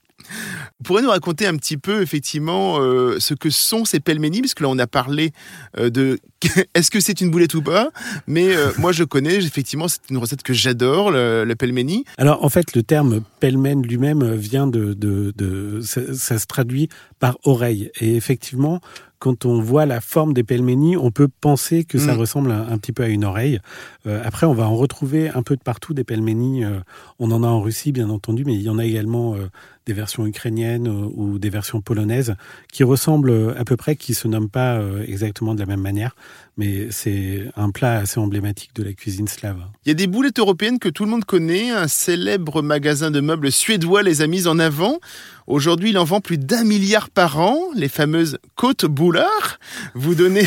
Vous 0.79 0.85
pourrez 0.85 1.03
nous 1.03 1.11
raconter 1.11 1.47
un 1.47 1.57
petit 1.57 1.77
peu 1.77 2.03
effectivement 2.03 2.79
euh, 2.81 3.19
ce 3.19 3.35
que 3.35 3.51
sont 3.51 3.85
ces 3.85 4.01
pelmeni, 4.01 4.41
parce 4.41 4.55
que 4.55 4.63
là 4.63 4.69
on 4.69 4.79
a 4.79 4.87
parlé 4.87 5.33
euh, 5.79 5.91
de 5.91 6.19
est-ce 6.75 6.91
que 6.91 7.01
c'est 7.01 7.21
une 7.21 7.31
boulette 7.31 7.55
ou 7.55 7.63
pas, 7.63 7.91
mais 8.27 8.55
euh, 8.55 8.71
moi 8.79 8.93
je 8.93 9.05
connais 9.05 9.37
effectivement 9.37 9.89
c'est 9.89 10.01
une 10.11 10.19
recette 10.19 10.43
que 10.43 10.53
j'adore 10.53 11.11
le, 11.11 11.45
le, 11.45 11.57
pelmeni. 11.57 12.05
Alors 12.17 12.45
en 12.45 12.49
fait 12.49 12.75
le 12.75 12.83
terme 12.83 13.21
pelmen 13.41 13.83
lui-même 13.83 14.35
vient 14.35 14.67
de, 14.67 14.95
de, 14.95 15.33
de 15.37 15.81
ça, 15.83 16.01
ça, 16.15 16.39
se 16.39 16.47
traduit 16.47 16.89
par 17.19 17.39
oreille 17.45 17.91
et 18.01 18.15
effectivement 18.17 18.81
quand 19.19 19.45
on 19.45 19.61
voit 19.61 19.87
la 19.87 20.01
forme 20.01 20.33
des 20.33 20.45
pelmeni, 20.45 20.97
on 20.97 21.11
peut 21.11 21.29
penser 21.29 21.85
que 21.85 21.99
ça 21.99 22.15
mm. 22.15 22.19
ressemble 22.19 22.53
un, 22.53 22.79
petit 22.79 22.93
peu 22.93 23.03
à 23.03 23.09
une 23.09 23.25
oreille. 23.25 23.61
Euh, 24.07 24.23
après, 24.25 24.47
on 24.47 24.55
va 24.55 24.69
en 24.69 24.77
retrouver 24.77 25.29
un 25.29 25.43
peu 25.43 25.57
de 25.57 25.63
partout 25.63 25.95
des 25.95 26.05
pelmeni. 26.05 26.65
Euh, 26.65 26.79
on 27.19 27.31
en 27.31 27.43
a 27.43 27.47
en 27.47 27.61
Russie, 27.61 27.93
bien 27.93 28.11
entendu, 28.11 28.45
mais 28.45 28.55
il 28.55 28.63
y 28.63 28.69
en 28.69 28.79
a 28.79 28.85
également 28.85 29.35
euh, 29.35 29.49
des 29.89 29.95
versions 29.95 30.25
ukrainiennes 30.27 30.87
ou 30.87 31.41
des 31.41 31.51
versions 31.51 31.81
polonaises 31.81 32.37
qui 32.73 32.85
ressemblent 32.85 33.55
à 33.59 33.65
peu 33.65 33.77
près, 33.77 33.97
qui 33.97 34.15
se 34.15 34.29
nomment 34.29 34.49
pas 34.49 34.81
exactement 35.07 35.55
de 35.55 35.61
la 35.61 35.67
même 35.67 35.81
manière 35.81 36.15
mais 36.59 36.89
c'est 36.91 37.45
un 37.57 37.71
plat 37.71 37.99
assez 37.99 38.19
emblématique 38.19 38.75
de 38.75 38.83
la 38.83 38.93
cuisine 38.93 39.29
slave. 39.29 39.65
Il 39.87 39.89
y 39.89 39.93
a 39.93 39.95
des 39.95 40.09
boulettes 40.09 40.41
européennes 40.41 40.81
que 40.81 40.89
tout 40.89 41.05
le 41.05 41.11
monde 41.11 41.25
connaît. 41.25 41.71
Un 41.71 41.87
célèbre 41.87 42.63
magasin 42.63 43.13
de 43.13 43.21
meubles 43.21 43.53
suédois 43.53 44.03
les 44.03 44.23
a 44.23 44.27
mises 44.27 44.49
en 44.49 44.59
avant. 44.59 44.99
Aujourd'hui, 45.47 45.91
il 45.91 45.99
en 45.99 46.05
vend 46.05 46.21
plus 46.21 46.37
d'un 46.37 46.65
milliard 46.65 47.11
par 47.11 47.39
an, 47.39 47.57
les 47.75 47.89
fameuses 47.89 48.39
côtes 48.57 48.85
boulard. 48.85 49.59
Vous 49.95 50.15
donnez... 50.15 50.47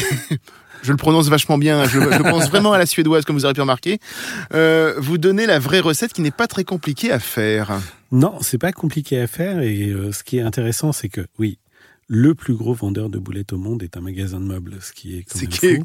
je 0.81 0.91
le 0.91 0.97
prononce 0.97 1.29
vachement 1.29 1.57
bien, 1.57 1.85
je, 1.85 1.99
pense 2.29 2.49
vraiment 2.49 2.73
à 2.73 2.77
la 2.77 2.85
suédoise, 2.85 3.25
comme 3.25 3.35
vous 3.35 3.45
aurez 3.45 3.53
pu 3.53 3.61
remarquer. 3.61 3.99
Euh, 4.53 4.93
vous 4.97 5.17
donnez 5.17 5.45
la 5.45 5.59
vraie 5.59 5.79
recette 5.79 6.13
qui 6.13 6.21
n'est 6.21 6.31
pas 6.31 6.47
très 6.47 6.63
compliquée 6.63 7.11
à 7.11 7.19
faire. 7.19 7.79
Non, 8.11 8.37
c'est 8.41 8.57
pas 8.57 8.71
compliqué 8.71 9.19
à 9.19 9.27
faire 9.27 9.61
et 9.61 9.89
euh, 9.89 10.11
ce 10.11 10.23
qui 10.23 10.37
est 10.37 10.41
intéressant, 10.41 10.91
c'est 10.91 11.09
que 11.09 11.21
oui, 11.39 11.59
le 12.13 12.35
plus 12.35 12.55
gros 12.55 12.73
vendeur 12.73 13.09
de 13.09 13.17
boulettes 13.19 13.53
au 13.53 13.57
monde 13.57 13.83
est 13.83 13.95
un 13.95 14.01
magasin 14.01 14.41
de 14.41 14.45
meubles, 14.45 14.75
ce 14.81 14.91
qui 14.91 15.17
est 15.17 15.23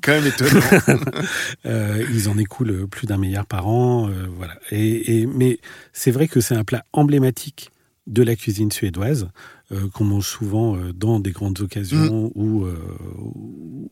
quand 0.01 0.13
même, 0.13 0.27
étonnant. 0.27 0.61
euh, 1.67 2.05
ils 2.13 2.29
en 2.29 2.37
écoulent 2.37 2.89
plus 2.89 3.07
d'un 3.07 3.17
milliard 3.17 3.47
par 3.47 3.69
an, 3.69 4.09
euh, 4.09 4.27
voilà. 4.37 4.55
Et, 4.73 5.21
et 5.21 5.27
mais 5.27 5.61
c'est 5.93 6.11
vrai 6.11 6.27
que 6.27 6.41
c'est 6.41 6.57
un 6.57 6.65
plat 6.65 6.85
emblématique 6.93 7.71
de 8.07 8.23
la 8.23 8.37
cuisine 8.37 8.71
suédoise 8.71 9.29
euh, 9.73 9.89
qu'on 9.93 10.05
mange 10.05 10.29
souvent 10.29 10.77
euh, 10.77 10.93
dans 10.93 11.19
des 11.19 11.33
grandes 11.33 11.61
occasions 11.61 12.27
mm. 12.27 12.31
ou, 12.35 12.65
euh, 12.65 12.77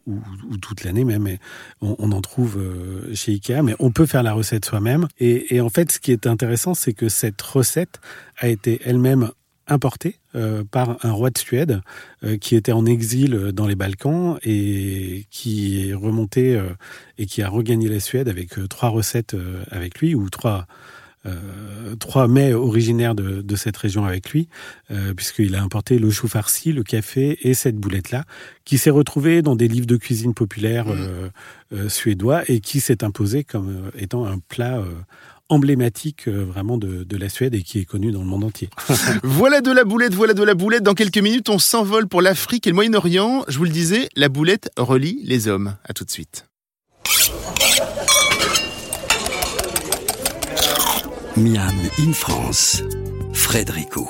ou, 0.06 0.21
ou, 0.50 0.56
toute 0.59 0.85
l'année 0.85 1.04
même. 1.04 1.26
Et 1.26 1.38
on, 1.80 1.97
on, 1.99 2.12
en 2.12 2.21
trouve 2.21 2.59
euh, 2.59 3.12
chez 3.14 3.33
Ikea, 3.33 3.62
mais 3.62 3.75
on 3.80 3.90
peut 3.90 4.06
faire 4.06 4.23
la 4.23 4.33
recette 4.33 4.64
soi-même. 4.64 5.09
Et, 5.18 5.56
et 5.56 5.61
en 5.61 5.71
fait, 5.71 5.90
ce 5.90 5.99
qui 5.99 6.12
est 6.12 6.26
intéressant, 6.26 6.75
c'est 6.75 6.92
que 6.92 7.09
cette 7.09 7.42
recette 7.42 8.00
a 8.38 8.49
été 8.49 8.80
elle-même 8.85 9.30
importée 9.66 10.18
par 10.71 10.99
un 11.06 11.12
roi 11.12 11.30
de 11.30 11.38
Suède 11.38 11.80
qui 12.42 12.54
était 12.54 12.73
en 12.73 12.85
exil 12.85 13.52
dans 13.54 13.66
les 13.66 13.76
Balkans 13.76 14.37
et 14.42 15.25
qui 15.30 15.88
est 15.88 15.94
remonté 15.94 16.62
et 17.16 17.25
qui 17.25 17.40
a 17.40 17.49
regagné 17.49 17.88
la 17.88 17.99
Suède 17.99 18.28
avec 18.28 18.50
trois 18.68 18.90
recettes 18.90 19.35
avec 19.71 20.00
lui 20.00 20.14
ou 20.14 20.28
trois 20.28 20.66
euh, 21.26 21.96
trois 21.96 22.28
mets 22.28 22.52
originaires 22.52 23.14
de, 23.14 23.40
de, 23.40 23.56
cette 23.56 23.76
région 23.76 24.04
avec 24.04 24.30
lui, 24.30 24.48
euh, 24.90 25.14
puisqu'il 25.14 25.54
a 25.54 25.62
importé 25.62 25.98
le 25.98 26.10
chou 26.10 26.28
farci, 26.28 26.72
le 26.72 26.82
café 26.82 27.38
et 27.42 27.54
cette 27.54 27.76
boulette-là, 27.76 28.24
qui 28.64 28.78
s'est 28.78 28.90
retrouvée 28.90 29.40
dans 29.40 29.56
des 29.56 29.68
livres 29.68 29.86
de 29.86 29.96
cuisine 29.96 30.34
populaire 30.34 30.86
mmh. 30.86 31.30
euh, 31.72 31.88
suédois 31.88 32.42
et 32.48 32.60
qui 32.60 32.80
s'est 32.80 33.04
imposé 33.04 33.42
comme 33.44 33.90
étant 33.98 34.26
un 34.26 34.38
plat 34.38 34.82
emblématique 35.48 36.28
vraiment 36.28 36.78
de, 36.78 37.04
de, 37.04 37.16
la 37.16 37.28
Suède 37.28 37.54
et 37.54 37.62
qui 37.62 37.78
est 37.78 37.84
connu 37.84 38.10
dans 38.12 38.20
le 38.20 38.26
monde 38.26 38.44
entier. 38.44 38.68
voilà 39.22 39.60
de 39.60 39.70
la 39.70 39.84
boulette, 39.84 40.14
voilà 40.14 40.34
de 40.34 40.42
la 40.42 40.54
boulette. 40.54 40.82
Dans 40.82 40.94
quelques 40.94 41.18
minutes, 41.18 41.48
on 41.48 41.58
s'envole 41.58 42.06
pour 42.06 42.22
l'Afrique 42.22 42.66
et 42.66 42.70
le 42.70 42.76
Moyen-Orient. 42.76 43.44
Je 43.48 43.58
vous 43.58 43.64
le 43.64 43.70
disais, 43.70 44.08
la 44.16 44.28
boulette 44.28 44.70
relie 44.76 45.20
les 45.24 45.48
hommes. 45.48 45.76
À 45.84 45.92
tout 45.92 46.04
de 46.04 46.10
suite. 46.10 46.46
Miam 51.36 51.74
in 51.98 52.12
France, 52.12 52.84
Frédérico. 53.32 54.08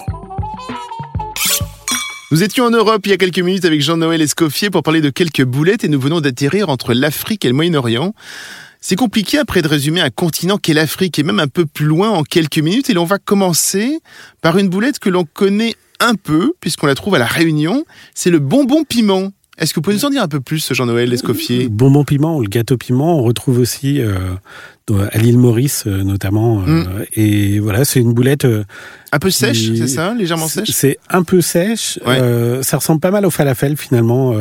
Nous 2.30 2.42
étions 2.42 2.66
en 2.66 2.70
Europe 2.70 3.00
il 3.06 3.10
y 3.10 3.12
a 3.14 3.16
quelques 3.16 3.38
minutes 3.38 3.64
avec 3.64 3.80
Jean-Noël 3.80 4.20
Escoffier 4.20 4.68
pour 4.68 4.82
parler 4.82 5.00
de 5.00 5.08
quelques 5.08 5.42
boulettes 5.42 5.84
et 5.84 5.88
nous 5.88 5.98
venons 5.98 6.20
d'atterrir 6.20 6.68
entre 6.68 6.92
l'Afrique 6.92 7.46
et 7.46 7.48
le 7.48 7.54
Moyen-Orient. 7.54 8.14
C'est 8.82 8.96
compliqué 8.96 9.38
après 9.38 9.62
de 9.62 9.68
résumer 9.68 10.02
un 10.02 10.10
continent 10.10 10.58
qu'est 10.58 10.74
l'Afrique 10.74 11.18
et 11.18 11.22
même 11.22 11.40
un 11.40 11.48
peu 11.48 11.64
plus 11.64 11.86
loin 11.86 12.10
en 12.10 12.24
quelques 12.24 12.58
minutes 12.58 12.90
et 12.90 12.94
l'on 12.94 13.06
va 13.06 13.18
commencer 13.18 14.00
par 14.42 14.58
une 14.58 14.68
boulette 14.68 14.98
que 14.98 15.08
l'on 15.08 15.24
connaît 15.24 15.76
un 16.00 16.16
peu 16.16 16.52
puisqu'on 16.60 16.86
la 16.86 16.94
trouve 16.94 17.14
à 17.14 17.18
la 17.18 17.26
Réunion, 17.26 17.86
c'est 18.14 18.30
le 18.30 18.38
bonbon 18.38 18.84
piment. 18.84 19.30
Est-ce 19.58 19.72
que 19.72 19.76
vous 19.76 19.82
pouvez 19.82 19.96
nous 19.96 20.04
en 20.04 20.10
dire 20.10 20.22
un 20.22 20.28
peu 20.28 20.40
plus, 20.40 20.72
Jean-Noël 20.72 21.12
Escoffier 21.12 21.68
Bonbon 21.68 22.04
piment, 22.04 22.40
le 22.40 22.48
gâteau 22.48 22.76
piment, 22.76 23.18
on 23.18 23.22
retrouve 23.22 23.58
aussi 23.58 24.00
euh, 24.90 25.08
à 25.12 25.18
l'île 25.18 25.38
Maurice 25.38 25.84
euh, 25.86 26.02
notamment. 26.02 26.62
Euh, 26.66 26.82
mm. 26.82 27.04
Et 27.14 27.58
voilà, 27.58 27.86
c'est 27.86 28.00
une 28.00 28.12
boulette... 28.12 28.46
un 29.12 29.18
peu 29.18 29.30
sèche, 29.30 29.70
c'est 29.76 29.86
ça 29.86 30.12
Légèrement 30.12 30.46
sèche? 30.46 30.70
C'est 30.72 30.98
un 31.08 31.22
peu 31.22 31.40
sèche. 31.40 31.98
ça 32.62 32.76
ressemble 32.76 33.00
pas 33.00 33.10
mal 33.10 33.24
au 33.24 33.30
falafel 33.30 33.76
finalement. 33.76 34.34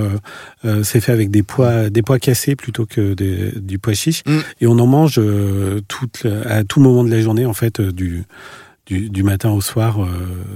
c'est 0.84 1.00
fait 1.00 1.12
avec 1.12 1.32
des 1.32 1.43
pois, 1.43 1.89
des 1.89 2.01
pois 2.01 2.20
cassés 2.20 2.55
plutôt 2.55 2.86
que 2.86 3.13
du 3.58 3.79
pois 3.79 3.93
chiche. 3.93 4.24
Mm. 4.25 4.39
Et 4.62 4.67
on 4.67 4.77
en 4.79 4.88
mange 4.88 5.22
toute, 5.88 6.25
à 6.46 6.63
tout 6.63 6.82
moment 6.82 7.03
de 7.03 7.10
la 7.10 7.22
journée 7.22 7.46
en 7.46 7.53
fait 7.53 7.79
du 7.79 8.25
du, 8.85 9.23
matin 9.23 9.49
au 9.51 9.61
soir, 9.61 10.03
euh, 10.03 10.07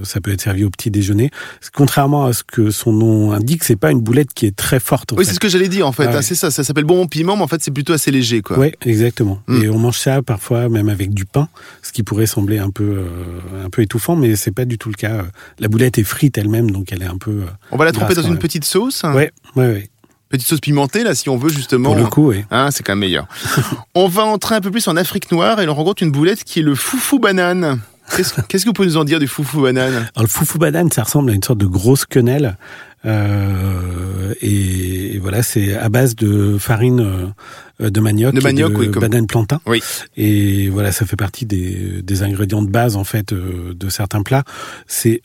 ça 0.02 0.20
peut 0.20 0.30
être 0.30 0.42
servi 0.42 0.64
au 0.64 0.70
petit 0.70 0.90
déjeuner. 0.90 1.30
Contrairement 1.74 2.26
à 2.26 2.34
ce 2.34 2.44
que 2.44 2.70
son 2.70 2.92
nom 2.92 3.32
indique, 3.32 3.64
c'est 3.64 3.76
pas 3.76 3.90
une 3.90 4.00
boulette 4.00 4.34
qui 4.34 4.44
est 4.44 4.54
très 4.54 4.80
forte. 4.80 5.12
oui, 5.12 5.24
c'est 5.24 5.32
ce 5.32 5.40
que 5.40 5.48
j'allais 5.48 5.68
dire 5.68 5.86
en 5.86 5.92
fait. 5.92 6.06
Ah 6.06 6.18
hein, 6.18 6.22
c'est 6.22 6.34
ça, 6.34 6.50
ça 6.50 6.62
s'appelle 6.62 6.84
bonbon 6.84 7.06
piment, 7.06 7.36
mais 7.36 7.42
en 7.42 7.48
fait 7.48 7.62
c'est 7.62 7.70
plutôt 7.70 7.94
assez 7.94 8.10
léger, 8.10 8.42
quoi. 8.42 8.58
Oui, 8.58 8.72
exactement. 8.84 9.40
Mm. 9.46 9.62
Et 9.62 9.68
on 9.70 9.78
mange 9.78 9.98
ça 9.98 10.20
parfois 10.20 10.68
même 10.68 10.90
avec 10.90 11.14
du 11.14 11.24
pain, 11.24 11.48
ce 11.82 11.90
qui 11.92 12.02
pourrait 12.02 12.26
sembler 12.26 12.58
un 12.58 12.70
peu 12.70 12.84
euh, 12.84 13.64
un 13.64 13.70
peu 13.70 13.80
étouffant, 13.80 14.14
mais 14.14 14.36
c'est 14.36 14.52
pas 14.52 14.66
du 14.66 14.76
tout 14.76 14.90
le 14.90 14.96
cas. 14.96 15.24
La 15.58 15.68
boulette 15.68 15.98
est 15.98 16.04
frite 16.04 16.36
elle-même, 16.36 16.70
donc 16.70 16.92
elle 16.92 17.02
est 17.02 17.06
un 17.06 17.18
peu. 17.18 17.30
Euh, 17.30 17.46
on 17.70 17.76
va 17.78 17.86
la 17.86 17.92
tremper 17.92 18.14
dans 18.14 18.22
une 18.22 18.38
petite 18.38 18.64
sauce. 18.64 19.02
Oui, 19.04 19.24
oui, 19.56 19.64
oui 19.66 19.90
petite 20.28 20.46
sauce 20.46 20.60
pimentée 20.60 21.04
là 21.04 21.14
si 21.14 21.30
on 21.30 21.38
veut 21.38 21.48
justement. 21.48 21.94
Pour 21.94 21.98
le 21.98 22.06
coup, 22.06 22.28
oui. 22.28 22.44
Hein, 22.50 22.70
c'est 22.70 22.82
quand 22.82 22.92
même 22.92 23.00
meilleur. 23.00 23.26
on 23.94 24.08
va 24.08 24.24
entrer 24.24 24.56
un 24.56 24.60
peu 24.60 24.70
plus 24.70 24.86
en 24.88 24.96
Afrique 24.96 25.32
noire 25.32 25.60
et 25.60 25.68
on 25.68 25.74
rencontre 25.74 26.02
une 26.02 26.10
boulette 26.10 26.44
qui 26.44 26.60
est 26.60 26.62
le 26.62 26.74
foufou 26.74 27.18
banane. 27.18 27.80
Qu'est-ce 28.48 28.64
que 28.64 28.68
vous 28.68 28.72
pouvez 28.72 28.88
nous 28.88 28.96
en 28.96 29.04
dire 29.04 29.18
du 29.18 29.28
foufou 29.28 29.62
banane? 29.62 29.92
Alors, 29.92 30.22
Le 30.22 30.26
foufou 30.26 30.58
banane, 30.58 30.90
ça 30.90 31.02
ressemble 31.04 31.30
à 31.30 31.34
une 31.34 31.42
sorte 31.42 31.58
de 31.58 31.66
grosse 31.66 32.04
quenelle. 32.04 32.56
Euh, 33.06 34.34
et, 34.40 35.18
voilà, 35.18 35.42
c'est 35.42 35.74
à 35.74 35.88
base 35.88 36.16
de 36.16 36.58
farine 36.58 37.32
euh, 37.80 37.90
de 37.90 38.00
manioc, 38.00 38.34
de 38.34 38.40
manioc, 38.40 38.72
et 38.82 38.88
de 38.88 38.98
banane 38.98 39.26
plantain. 39.26 39.60
Oui. 39.66 39.80
Et 40.16 40.68
voilà, 40.68 40.90
ça 40.90 41.06
fait 41.06 41.16
partie 41.16 41.46
des, 41.46 42.02
des 42.02 42.22
ingrédients 42.22 42.62
de 42.62 42.70
base 42.70 42.96
en 42.96 43.04
fait 43.04 43.32
euh, 43.32 43.72
de 43.74 43.88
certains 43.88 44.22
plats. 44.22 44.44
C'est 44.86 45.22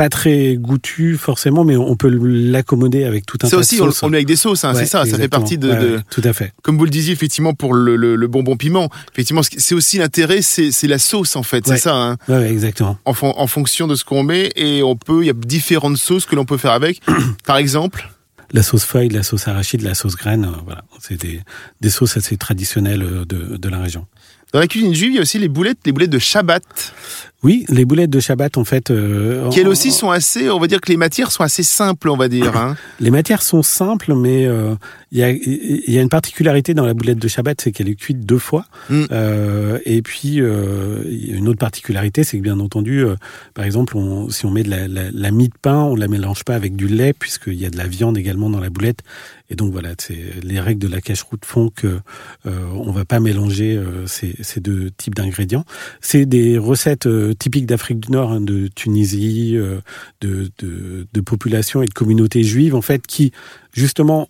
pas 0.00 0.08
très 0.08 0.56
goûtu 0.56 1.18
forcément, 1.18 1.62
mais 1.62 1.76
on 1.76 1.94
peut 1.94 2.08
l'accommoder 2.08 3.04
avec 3.04 3.26
tout 3.26 3.36
un 3.42 3.50
tas 3.50 3.58
aussi, 3.58 3.76
de 3.76 3.82
sauces. 3.82 4.02
on, 4.02 4.06
le 4.06 4.12
met 4.12 4.16
avec 4.16 4.26
des 4.26 4.36
sauces, 4.36 4.64
hein, 4.64 4.72
c'est 4.74 4.86
ça, 4.86 5.04
ça 5.04 5.18
fait 5.18 5.28
partie 5.28 5.58
de, 5.58 6.00
Tout 6.08 6.22
à 6.24 6.32
fait. 6.32 6.54
Comme 6.62 6.78
vous 6.78 6.84
le 6.84 6.90
disiez, 6.90 7.12
effectivement, 7.12 7.52
pour 7.52 7.74
le, 7.74 7.96
le, 7.96 8.26
bonbon 8.26 8.56
piment, 8.56 8.88
effectivement, 9.12 9.42
c'est 9.42 9.74
aussi 9.74 9.98
l'intérêt, 9.98 10.40
c'est 10.40 10.86
la 10.86 10.98
sauce, 10.98 11.36
en 11.36 11.42
fait, 11.42 11.66
c'est 11.66 11.76
ça. 11.76 11.94
Hein, 11.94 12.16
exactement. 12.44 12.96
En, 13.04 13.12
en 13.20 13.46
fonction 13.46 13.86
de 13.86 13.94
ce 13.94 14.06
qu'on 14.06 14.22
met, 14.22 14.50
et 14.56 14.82
on 14.82 14.96
peut, 14.96 15.22
il 15.22 15.26
y 15.26 15.30
a 15.30 15.34
différentes 15.34 15.98
sauces 15.98 16.24
que 16.24 16.34
l'on 16.34 16.46
peut 16.46 16.56
faire 16.56 16.72
avec. 16.72 17.02
Par 17.44 17.58
exemple? 17.58 18.08
La 18.52 18.62
sauce 18.62 18.84
feuille, 18.84 19.10
la 19.10 19.22
sauce 19.22 19.48
arachide, 19.48 19.82
la 19.82 19.94
sauce 19.94 20.16
graine, 20.16 20.46
euh, 20.46 20.60
voilà, 20.64 20.82
c'est 20.98 21.20
des, 21.20 21.42
des 21.82 21.90
sauces 21.90 22.16
assez 22.16 22.38
traditionnelles 22.38 23.02
euh, 23.02 23.24
de, 23.26 23.58
de 23.58 23.68
la 23.68 23.78
région. 23.78 24.06
Dans 24.52 24.58
la 24.58 24.66
cuisine 24.66 24.94
juive, 24.94 25.12
il 25.12 25.14
y 25.16 25.18
a 25.18 25.22
aussi 25.22 25.38
les 25.38 25.48
boulettes, 25.48 25.78
les 25.84 25.92
boulettes 25.92 26.10
de 26.10 26.18
Shabbat. 26.18 26.62
Oui, 27.42 27.64
les 27.70 27.86
boulettes 27.86 28.10
de 28.10 28.20
Shabbat, 28.20 28.58
en 28.58 28.64
fait. 28.64 28.90
Euh, 28.90 29.48
qui 29.48 29.60
elles 29.60 29.68
aussi 29.68 29.92
sont 29.92 30.10
assez, 30.10 30.50
on 30.50 30.58
va 30.58 30.66
dire 30.66 30.80
que 30.80 30.90
les 30.90 30.98
matières 30.98 31.32
sont 31.32 31.42
assez 31.42 31.62
simples, 31.62 32.10
on 32.10 32.16
va 32.16 32.28
dire. 32.28 32.54
Hein. 32.56 32.76
Les 33.00 33.10
matières 33.10 33.42
sont 33.42 33.62
simples, 33.62 34.14
mais 34.14 34.46
euh, 34.46 34.74
il 35.10 35.18
y, 35.18 35.22
a, 35.22 35.30
y, 35.30 35.98
a, 35.98 36.02
une 36.02 36.10
particularité 36.10 36.74
dans 36.74 36.84
la 36.84 36.92
boulette 36.92 37.18
de 37.18 37.28
Shabbat, 37.28 37.58
c'est 37.58 37.72
qu'elle 37.72 37.88
est 37.88 37.94
cuite 37.94 38.26
deux 38.26 38.38
fois. 38.38 38.66
Mm. 38.90 39.04
Euh, 39.10 39.78
et 39.86 40.02
puis, 40.02 40.36
une 40.36 41.48
autre 41.48 41.58
particularité, 41.58 42.24
c'est 42.24 42.36
que 42.36 42.42
bien 42.42 42.60
entendu, 42.60 43.04
par 43.54 43.64
exemple, 43.64 43.96
on, 43.96 44.28
si 44.28 44.44
on 44.44 44.50
met 44.50 44.62
de 44.62 44.70
la, 44.70 44.86
la, 44.86 45.10
la, 45.10 45.30
mie 45.30 45.48
de 45.48 45.54
pain, 45.60 45.78
on 45.78 45.96
la 45.96 46.08
mélange 46.08 46.44
pas 46.44 46.54
avec 46.54 46.76
du 46.76 46.88
lait, 46.88 47.14
puisqu'il 47.14 47.54
y 47.54 47.64
a 47.64 47.70
de 47.70 47.78
la 47.78 47.86
viande 47.86 48.18
également 48.18 48.50
dans 48.50 48.60
la 48.60 48.70
boulette. 48.70 49.00
Et 49.48 49.56
donc 49.56 49.72
voilà, 49.72 49.90
les 50.42 50.60
règles 50.60 50.80
de 50.80 50.92
la 50.92 51.00
cache-route 51.00 51.44
font 51.44 51.70
que 51.70 51.98
on 52.44 52.92
va 52.92 53.04
pas 53.04 53.18
mélanger 53.18 53.82
ces, 54.06 54.36
ces, 54.42 54.60
deux 54.60 54.90
types 54.96 55.14
d'ingrédients. 55.14 55.64
C'est 56.00 56.26
des 56.26 56.58
recettes 56.58 57.08
typiques 57.38 57.66
d'Afrique 57.66 58.00
du 58.00 58.12
Nord, 58.12 58.32
hein, 58.32 58.40
de 58.40 58.68
Tunisie, 58.68 59.52
de, 59.52 60.50
de, 60.58 61.06
de 61.12 61.20
populations 61.20 61.82
et 61.82 61.86
de 61.86 61.94
communautés 61.94 62.42
juives 62.42 62.74
en 62.74 62.82
fait 62.82 63.06
qui 63.06 63.32
justement 63.72 64.28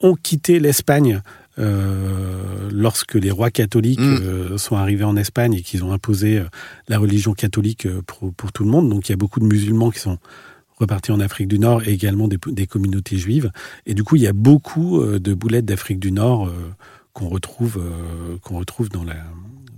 ont 0.00 0.14
quitté 0.14 0.60
l'Espagne 0.60 1.22
euh, 1.58 2.68
lorsque 2.72 3.14
les 3.14 3.30
rois 3.30 3.50
catholiques 3.50 3.98
mm. 3.98 4.18
euh, 4.22 4.58
sont 4.58 4.76
arrivés 4.76 5.04
en 5.04 5.16
Espagne 5.16 5.54
et 5.54 5.62
qu'ils 5.62 5.84
ont 5.84 5.92
imposé 5.92 6.38
euh, 6.38 6.44
la 6.88 6.98
religion 6.98 7.32
catholique 7.32 7.86
euh, 7.86 8.00
pour, 8.06 8.32
pour, 8.32 8.52
tout 8.52 8.64
le 8.64 8.70
monde. 8.70 8.88
Donc 8.88 9.08
il 9.08 9.12
y 9.12 9.14
a 9.14 9.16
beaucoup 9.16 9.40
de 9.40 9.44
musulmans 9.44 9.90
qui 9.90 9.98
sont 9.98 10.18
repartis 10.76 11.10
en 11.10 11.18
Afrique 11.18 11.48
du 11.48 11.58
Nord 11.58 11.82
et 11.82 11.92
également 11.92 12.28
des, 12.28 12.38
des 12.46 12.66
communautés 12.68 13.16
juives. 13.16 13.50
Et 13.86 13.94
du 13.94 14.04
coup, 14.04 14.14
il 14.14 14.22
y 14.22 14.28
a 14.28 14.32
beaucoup 14.32 15.02
de 15.02 15.34
boulettes 15.34 15.64
d'Afrique 15.64 15.98
du 15.98 16.12
Nord 16.12 16.52
qu'on 17.12 17.28
retrouve, 17.28 17.82
qu'on 18.42 18.58
retrouve 18.58 18.88
dans 18.88 19.02
la, 19.02 19.16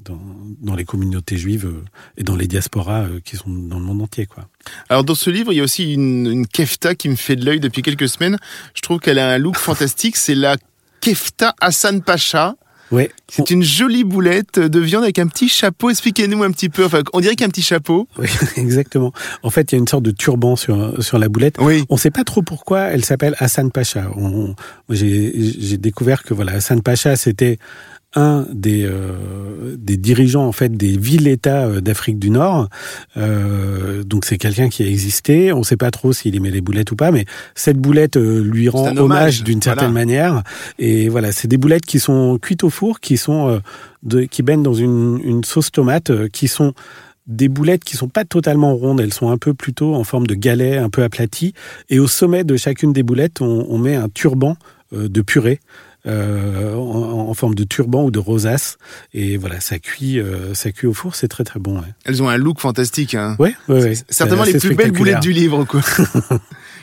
dans, 0.04 0.20
dans, 0.60 0.74
les 0.74 0.84
communautés 0.84 1.36
juives 1.36 1.70
et 2.16 2.22
dans 2.22 2.36
les 2.36 2.46
diasporas 2.46 3.06
qui 3.24 3.36
sont 3.36 3.50
dans 3.50 3.78
le 3.78 3.84
monde 3.84 4.02
entier. 4.02 4.26
Quoi. 4.26 4.48
Alors 4.88 5.04
dans 5.04 5.14
ce 5.14 5.30
livre, 5.30 5.52
il 5.52 5.56
y 5.56 5.60
a 5.60 5.64
aussi 5.64 5.94
une, 5.94 6.26
une 6.26 6.46
kefta 6.46 6.94
qui 6.94 7.08
me 7.08 7.16
fait 7.16 7.36
de 7.36 7.44
l'œil 7.44 7.60
depuis 7.60 7.82
quelques 7.82 8.08
semaines. 8.08 8.38
Je 8.74 8.80
trouve 8.82 8.98
qu'elle 9.00 9.18
a 9.18 9.30
un 9.30 9.38
look 9.38 9.56
fantastique. 9.56 10.16
C'est 10.16 10.34
la 10.34 10.56
kefta 11.00 11.54
Hassan 11.60 12.02
Pacha. 12.02 12.56
Ouais. 12.90 13.10
C'est 13.28 13.50
une 13.50 13.62
jolie 13.62 14.02
boulette 14.02 14.58
de 14.58 14.80
viande 14.80 15.04
avec 15.04 15.18
un 15.20 15.28
petit 15.28 15.48
chapeau. 15.48 15.90
Expliquez-nous 15.90 16.42
un 16.42 16.50
petit 16.50 16.68
peu. 16.68 16.84
Enfin, 16.84 17.02
on 17.12 17.20
dirait 17.20 17.34
qu'il 17.34 17.42
y 17.42 17.44
a 17.44 17.46
un 17.46 17.50
petit 17.50 17.62
chapeau. 17.62 18.08
Oui, 18.18 18.28
exactement. 18.56 19.12
En 19.42 19.50
fait, 19.50 19.70
il 19.70 19.76
y 19.76 19.78
a 19.78 19.78
une 19.78 19.86
sorte 19.86 20.02
de 20.02 20.10
turban 20.10 20.56
sur, 20.56 21.02
sur 21.02 21.18
la 21.18 21.28
boulette. 21.28 21.56
Oui. 21.60 21.84
On 21.88 21.94
ne 21.94 22.00
sait 22.00 22.10
pas 22.10 22.24
trop 22.24 22.42
pourquoi 22.42 22.80
elle 22.80 23.04
s'appelle 23.04 23.36
Hassan 23.38 23.70
Pacha. 23.70 24.10
J'ai 24.88 25.76
découvert 25.78 26.24
que 26.24 26.34
voilà, 26.34 26.54
Hassan 26.54 26.82
Pacha, 26.82 27.14
c'était 27.14 27.58
un 28.14 28.44
des, 28.52 28.84
euh, 28.84 29.76
des 29.78 29.96
dirigeants 29.96 30.44
en 30.44 30.52
fait 30.52 30.70
des 30.76 30.96
villes-États 30.96 31.66
euh, 31.66 31.80
d'Afrique 31.80 32.18
du 32.18 32.30
Nord. 32.30 32.68
Euh, 33.16 34.02
donc 34.02 34.24
c'est 34.24 34.38
quelqu'un 34.38 34.68
qui 34.68 34.82
a 34.82 34.86
existé. 34.86 35.52
On 35.52 35.60
ne 35.60 35.64
sait 35.64 35.76
pas 35.76 35.90
trop 35.90 36.12
s'il 36.12 36.34
aimait 36.34 36.50
les 36.50 36.60
boulettes 36.60 36.90
ou 36.90 36.96
pas, 36.96 37.12
mais 37.12 37.24
cette 37.54 37.78
boulette 37.78 38.16
euh, 38.16 38.42
lui 38.42 38.68
rend 38.68 38.96
hommage, 38.96 39.44
d'une 39.44 39.62
certaine 39.62 39.92
manière. 39.92 40.42
Et 40.78 41.08
voilà, 41.08 41.30
c'est 41.30 41.46
des 41.46 41.56
boulettes 41.56 41.86
qui 41.86 42.00
sont 42.00 42.38
cuites 42.38 42.64
au 42.64 42.70
four, 42.70 42.98
qui 42.98 43.16
sont 43.16 43.48
euh, 43.48 43.58
de, 44.02 44.22
qui 44.22 44.42
baignent 44.42 44.64
dans 44.64 44.74
une, 44.74 45.20
une 45.22 45.44
sauce 45.44 45.70
tomate, 45.70 46.28
qui 46.28 46.48
sont 46.48 46.72
des 47.28 47.48
boulettes 47.48 47.84
qui 47.84 47.96
sont 47.96 48.08
pas 48.08 48.24
totalement 48.24 48.74
rondes, 48.74 49.00
elles 49.00 49.14
sont 49.14 49.30
un 49.30 49.38
peu 49.38 49.54
plutôt 49.54 49.94
en 49.94 50.02
forme 50.02 50.26
de 50.26 50.34
galet, 50.34 50.78
un 50.78 50.90
peu 50.90 51.04
aplaties. 51.04 51.52
Et 51.88 52.00
au 52.00 52.08
sommet 52.08 52.42
de 52.42 52.56
chacune 52.56 52.92
des 52.92 53.04
boulettes, 53.04 53.40
on, 53.40 53.66
on 53.68 53.78
met 53.78 53.94
un 53.94 54.08
turban 54.08 54.56
de 54.90 55.22
purée 55.22 55.60
euh, 56.06 56.74
en, 56.74 57.34
forme 57.34 57.54
de 57.54 57.64
turban 57.64 58.04
ou 58.04 58.10
de 58.10 58.18
rosace. 58.18 58.78
Et 59.14 59.36
voilà, 59.36 59.60
ça 59.60 59.78
cuit, 59.78 60.18
euh, 60.18 60.54
ça 60.54 60.72
cuit 60.72 60.86
au 60.86 60.92
four, 60.92 61.14
c'est 61.14 61.28
très 61.28 61.44
très 61.44 61.60
bon. 61.60 61.80
Elles 62.04 62.22
ont 62.22 62.28
un 62.28 62.36
look 62.36 62.60
fantastique. 62.60 63.14
Hein. 63.14 63.36
Ouais, 63.38 63.54
ouais, 63.68 63.94
Certainement 64.08 64.44
les 64.44 64.58
plus 64.58 64.74
belles 64.74 64.92
boulettes 64.92 65.20
du 65.20 65.32
livre. 65.32 65.64
Quoi. 65.64 65.80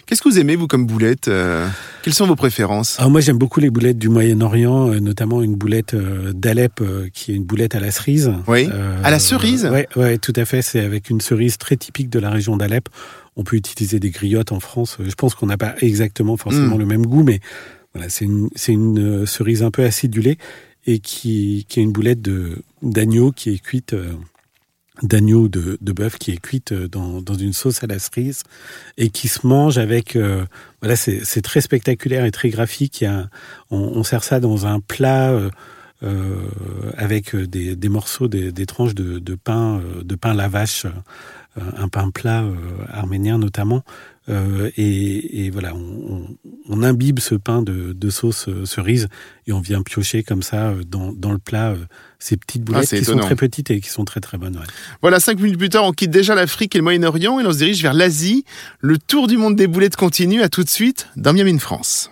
Qu'est-ce 0.08 0.22
que 0.22 0.30
vous 0.30 0.40
aimez, 0.40 0.56
vous, 0.56 0.68
comme 0.68 0.86
boulette 0.86 1.28
euh, 1.28 1.68
Quelles 2.02 2.14
sont 2.14 2.26
vos 2.26 2.38
préférences? 2.38 2.98
Alors 2.98 3.12
moi, 3.12 3.20
j'aime 3.20 3.38
beaucoup 3.38 3.60
les 3.60 3.70
boulettes 3.70 3.98
du 3.98 4.08
Moyen-Orient, 4.08 4.90
euh, 4.90 5.00
notamment 5.02 5.42
une 5.42 5.56
boulette 5.56 5.96
euh, 5.96 6.32
d'Alep, 6.34 6.82
qui 7.14 7.34
est 7.34 7.36
une 7.36 7.44
boulette 7.44 7.76
à 7.76 7.82
la 7.82 7.92
cerise. 7.92 8.32
Oui, 8.48 8.70
à 9.04 9.12
la 9.12 9.20
cerise? 9.20 9.70
Oui, 9.70 9.82
ouais, 9.98 10.18
tout 10.18 10.32
à 10.38 10.46
fait. 10.46 10.62
C'est 10.62 10.80
avec 10.80 11.10
une 11.10 11.20
cerise 11.20 11.58
très 11.58 11.76
typique 11.76 12.10
de 12.10 12.20
la 12.20 12.30
région 12.30 12.56
d'Alep. 12.56 12.88
On 13.36 13.44
peut 13.44 13.58
utiliser 13.58 14.00
des 14.00 14.10
griottes 14.10 14.54
en 14.54 14.62
France. 14.62 14.98
Je 15.06 15.14
pense 15.14 15.36
qu'on 15.36 15.48
n'a 15.48 15.58
pas 15.58 15.76
exactement 15.82 16.38
forcément 16.38 16.78
Mm. 16.78 16.80
le 16.80 16.86
même 16.86 17.06
goût, 17.06 17.24
mais 17.24 17.42
c'est 18.10 18.26
une, 18.26 18.50
une 18.68 19.26
cerise 19.26 19.64
un 19.64 19.72
peu 19.72 19.84
acidulée 19.84 20.38
et 20.86 21.00
qui, 21.00 21.66
est 21.70 21.78
une 21.78 21.92
boulette 21.92 22.22
d'agneau 22.82 23.32
qui 23.32 23.52
est 23.52 23.60
cuite 23.60 23.94
d'agneau 25.04 25.48
de, 25.48 25.78
bœuf 25.82 26.18
qui 26.18 26.32
est 26.32 26.42
cuite 26.42 26.74
dans, 26.74 27.22
dans 27.22 27.36
une 27.36 27.54
sauce 27.54 27.84
à 27.84 27.88
la 27.88 28.00
cerise 28.00 28.44
et 28.98 29.10
qui 29.10 29.28
se 29.28 29.46
mange 29.46 29.78
avec 29.78 30.16
euh, 30.16 30.46
voilà 30.82 30.96
c'est, 30.96 31.42
très 31.42 31.62
spectaculaire 31.62 32.26
et 32.26 32.32
très 32.32 32.50
graphique. 32.50 33.06
On, 33.70 34.04
sert 34.04 34.24
ça 34.24 34.40
dans 34.40 34.66
un 34.66 34.80
plat 34.80 35.32
euh, 35.32 35.50
euh, 35.50 35.50
avec 36.96 37.36
des, 37.36 37.76
des 37.76 37.90
morceaux 37.90 38.28
des, 38.28 38.52
des 38.52 38.66
tranches 38.66 38.96
de, 38.96 39.20
de 39.20 39.36
pain 39.36 39.80
euh, 39.80 40.04
de 40.04 40.16
pain 40.16 40.34
lavache 40.34 40.86
euh, 40.86 41.62
un 41.78 41.88
pain 41.88 42.10
plat 42.12 42.44
euh, 42.44 42.56
arménien 42.90 43.38
notamment 43.38 43.84
euh, 44.30 44.70
et, 44.76 45.46
et, 45.46 45.50
voilà, 45.50 45.74
on, 45.74 46.28
on, 46.68 46.84
imbibe 46.84 47.20
ce 47.20 47.34
pain 47.36 47.62
de, 47.62 47.94
de 47.94 48.10
sauce 48.10 48.50
euh, 48.50 48.66
cerise 48.66 49.08
et 49.46 49.54
on 49.54 49.62
vient 49.62 49.82
piocher 49.84 50.22
comme 50.22 50.44
ça 50.44 50.72
euh, 50.72 50.84
dans, 50.86 51.14
dans 51.14 51.32
le 51.32 51.38
plat 51.38 51.70
euh, 51.70 51.78
ces 52.20 52.36
petites 52.36 52.64
boulettes 52.64 52.90
ah, 52.92 52.98
qui 52.98 53.06
sont 53.06 53.18
très 53.18 53.38
petites 53.38 53.72
et 53.72 53.80
qui 53.80 53.90
sont 53.90 54.04
très 54.04 54.20
très 54.20 54.38
bonnes. 54.38 54.58
Ouais. 54.58 54.66
Voilà, 55.02 55.22
cinq 55.22 55.40
minutes 55.40 55.58
plus 55.58 55.70
tard, 55.70 55.86
on 55.86 55.94
quitte 55.94 56.12
déjà 56.12 56.36
l'Afrique 56.36 56.76
et 56.76 56.80
le 56.80 56.84
Moyen-Orient 56.84 57.40
et 57.40 57.46
on 57.46 57.54
se 57.54 57.60
dirige 57.60 57.82
vers 57.82 57.94
l'Asie. 57.94 58.44
Le 58.82 58.98
tour 58.98 59.28
du 59.28 59.38
monde 59.38 59.56
des 59.56 59.68
boulettes 59.68 59.96
continue. 59.96 60.42
À 60.42 60.50
tout 60.50 60.64
de 60.64 60.70
suite 60.70 61.08
dans 61.16 61.32
Miami 61.32 61.58
France. 61.58 62.12